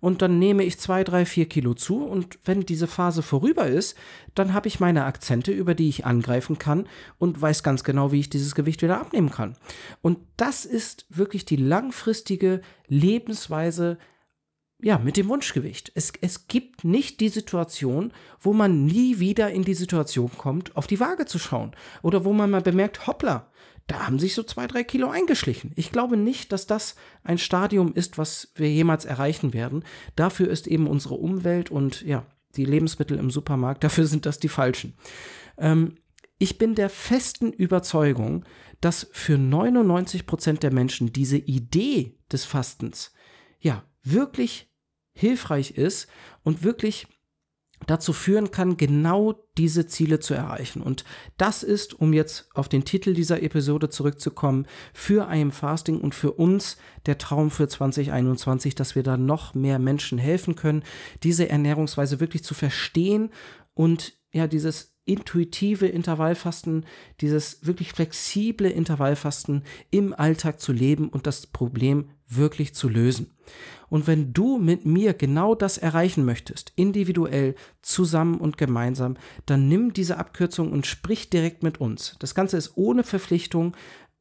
und 0.00 0.20
dann 0.20 0.38
nehme 0.38 0.64
ich 0.64 0.78
zwei, 0.78 1.02
drei, 1.02 1.24
vier 1.24 1.48
Kilo 1.48 1.72
zu 1.72 2.04
und 2.04 2.38
wenn 2.44 2.60
diese 2.60 2.86
Phase 2.86 3.22
vorüber 3.22 3.68
ist, 3.68 3.96
dann 4.34 4.52
habe 4.52 4.68
ich 4.68 4.80
meine 4.80 5.06
Akzente, 5.06 5.50
über 5.50 5.74
die 5.74 5.88
ich 5.88 6.04
angreifen 6.04 6.58
kann 6.58 6.86
und 7.16 7.40
weiß 7.40 7.62
ganz 7.62 7.82
genau, 7.82 8.12
wie 8.12 8.20
ich 8.20 8.28
dieses 8.28 8.54
Gewicht 8.54 8.82
wieder 8.82 9.00
abnehmen 9.00 9.30
kann. 9.30 9.56
Und 10.02 10.18
das 10.36 10.66
ist 10.66 11.06
wirklich 11.08 11.46
die 11.46 11.56
langfristige 11.56 12.60
Lebensweise, 12.86 13.96
ja, 14.80 14.98
mit 14.98 15.16
dem 15.16 15.28
Wunschgewicht. 15.28 15.90
Es, 15.94 16.12
es 16.20 16.46
gibt 16.46 16.84
nicht 16.84 17.20
die 17.20 17.28
Situation, 17.28 18.12
wo 18.40 18.52
man 18.52 18.84
nie 18.84 19.18
wieder 19.18 19.50
in 19.50 19.64
die 19.64 19.74
Situation 19.74 20.30
kommt, 20.36 20.76
auf 20.76 20.86
die 20.86 21.00
Waage 21.00 21.26
zu 21.26 21.38
schauen. 21.38 21.72
Oder 22.02 22.24
wo 22.24 22.32
man 22.32 22.50
mal 22.50 22.60
bemerkt, 22.60 23.06
hoppla, 23.06 23.50
da 23.88 24.06
haben 24.06 24.18
sich 24.18 24.34
so 24.34 24.42
zwei, 24.42 24.66
drei 24.66 24.84
Kilo 24.84 25.08
eingeschlichen. 25.08 25.72
Ich 25.74 25.90
glaube 25.90 26.16
nicht, 26.16 26.52
dass 26.52 26.66
das 26.66 26.94
ein 27.24 27.38
Stadium 27.38 27.92
ist, 27.94 28.18
was 28.18 28.52
wir 28.54 28.70
jemals 28.70 29.04
erreichen 29.04 29.52
werden. 29.52 29.82
Dafür 30.14 30.48
ist 30.48 30.68
eben 30.68 30.86
unsere 30.86 31.14
Umwelt 31.14 31.70
und 31.70 32.02
ja, 32.02 32.24
die 32.54 32.64
Lebensmittel 32.64 33.18
im 33.18 33.30
Supermarkt, 33.30 33.82
dafür 33.84 34.06
sind 34.06 34.26
das 34.26 34.38
die 34.38 34.48
falschen. 34.48 34.94
Ähm, 35.56 35.96
ich 36.38 36.58
bin 36.58 36.76
der 36.76 36.90
festen 36.90 37.52
Überzeugung, 37.52 38.44
dass 38.80 39.08
für 39.10 39.38
99 39.38 40.24
Prozent 40.26 40.62
der 40.62 40.72
Menschen 40.72 41.12
diese 41.12 41.38
Idee 41.38 42.16
des 42.30 42.44
Fastens 42.44 43.12
ja 43.58 43.82
wirklich 44.12 44.70
hilfreich 45.12 45.72
ist 45.72 46.08
und 46.42 46.62
wirklich 46.62 47.06
dazu 47.86 48.12
führen 48.12 48.50
kann, 48.50 48.76
genau 48.76 49.34
diese 49.56 49.86
Ziele 49.86 50.20
zu 50.20 50.34
erreichen. 50.34 50.82
Und 50.82 51.04
das 51.36 51.62
ist, 51.62 51.94
um 51.94 52.12
jetzt 52.12 52.48
auf 52.54 52.68
den 52.68 52.84
Titel 52.84 53.14
dieser 53.14 53.42
Episode 53.42 53.88
zurückzukommen, 53.88 54.66
für 54.92 55.30
IM 55.32 55.52
Fasting 55.52 56.00
und 56.00 56.14
für 56.14 56.32
uns 56.32 56.76
der 57.06 57.18
Traum 57.18 57.50
für 57.50 57.68
2021, 57.68 58.74
dass 58.74 58.94
wir 58.94 59.02
da 59.02 59.16
noch 59.16 59.54
mehr 59.54 59.78
Menschen 59.78 60.18
helfen 60.18 60.56
können, 60.56 60.82
diese 61.22 61.48
Ernährungsweise 61.48 62.20
wirklich 62.20 62.44
zu 62.44 62.54
verstehen 62.54 63.30
und 63.74 64.18
ja, 64.32 64.46
dieses 64.46 64.97
intuitive 65.08 65.86
Intervallfasten, 65.86 66.84
dieses 67.20 67.66
wirklich 67.66 67.92
flexible 67.92 68.68
Intervallfasten 68.68 69.64
im 69.90 70.12
Alltag 70.12 70.60
zu 70.60 70.72
leben 70.72 71.08
und 71.08 71.26
das 71.26 71.46
Problem 71.46 72.10
wirklich 72.28 72.74
zu 72.74 72.88
lösen. 72.88 73.32
Und 73.88 74.06
wenn 74.06 74.34
du 74.34 74.58
mit 74.58 74.84
mir 74.84 75.14
genau 75.14 75.54
das 75.54 75.78
erreichen 75.78 76.26
möchtest, 76.26 76.72
individuell, 76.76 77.54
zusammen 77.80 78.36
und 78.36 78.58
gemeinsam, 78.58 79.16
dann 79.46 79.66
nimm 79.66 79.94
diese 79.94 80.18
Abkürzung 80.18 80.72
und 80.72 80.86
sprich 80.86 81.30
direkt 81.30 81.62
mit 81.62 81.80
uns. 81.80 82.16
Das 82.18 82.34
Ganze 82.34 82.58
ist 82.58 82.72
ohne 82.76 83.02
Verpflichtung, 83.02 83.74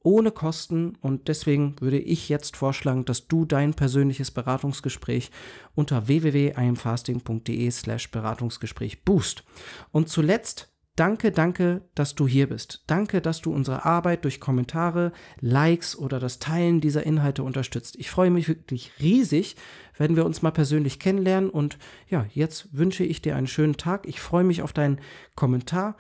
ohne 0.04 0.32
Kosten 0.32 0.96
und 1.02 1.28
deswegen 1.28 1.76
würde 1.82 2.00
ich 2.00 2.30
jetzt 2.30 2.56
vorschlagen, 2.56 3.04
dass 3.04 3.28
du 3.28 3.44
dein 3.44 3.74
persönliches 3.74 4.32
Beratungsgespräch 4.32 5.32
unter 5.76 6.08
www.imfasting.de 6.08 7.70
slash 7.72 8.10
Beratungsgespräch 8.10 9.04
boost. 9.04 9.44
Und 9.92 10.08
zuletzt 10.08 10.70
Danke, 10.98 11.32
danke, 11.32 11.82
dass 11.94 12.16
du 12.16 12.28
hier 12.28 12.50
bist. 12.50 12.84
Danke, 12.88 13.22
dass 13.22 13.40
du 13.40 13.54
unsere 13.54 13.86
Arbeit 13.86 14.24
durch 14.24 14.40
Kommentare, 14.40 15.12
Likes 15.40 15.96
oder 15.96 16.20
das 16.20 16.40
Teilen 16.40 16.82
dieser 16.82 17.06
Inhalte 17.06 17.44
unterstützt. 17.44 17.96
Ich 18.00 18.10
freue 18.10 18.32
mich 18.32 18.48
wirklich 18.48 18.92
riesig, 19.00 19.56
wenn 19.96 20.16
wir 20.16 20.26
uns 20.26 20.42
mal 20.42 20.50
persönlich 20.50 21.00
kennenlernen. 21.00 21.52
Und 21.52 21.78
ja, 22.10 22.26
jetzt 22.34 22.76
wünsche 22.76 23.04
ich 23.04 23.22
dir 23.22 23.36
einen 23.36 23.46
schönen 23.46 23.78
Tag. 23.78 24.08
Ich 24.08 24.20
freue 24.20 24.44
mich 24.44 24.64
auf 24.64 24.74
deinen 24.74 25.00
Kommentar. 25.36 25.98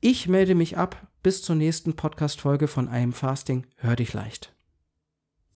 Ich 0.00 0.28
melde 0.28 0.54
mich 0.54 0.78
ab. 0.78 1.08
Bis 1.24 1.42
zur 1.42 1.56
nächsten 1.56 1.96
Podcast-Folge 1.96 2.68
von 2.68 2.88
Am 2.88 3.12
Fasting. 3.12 3.66
Hör 3.78 3.96
dich 3.96 4.12
leicht. 4.12 4.55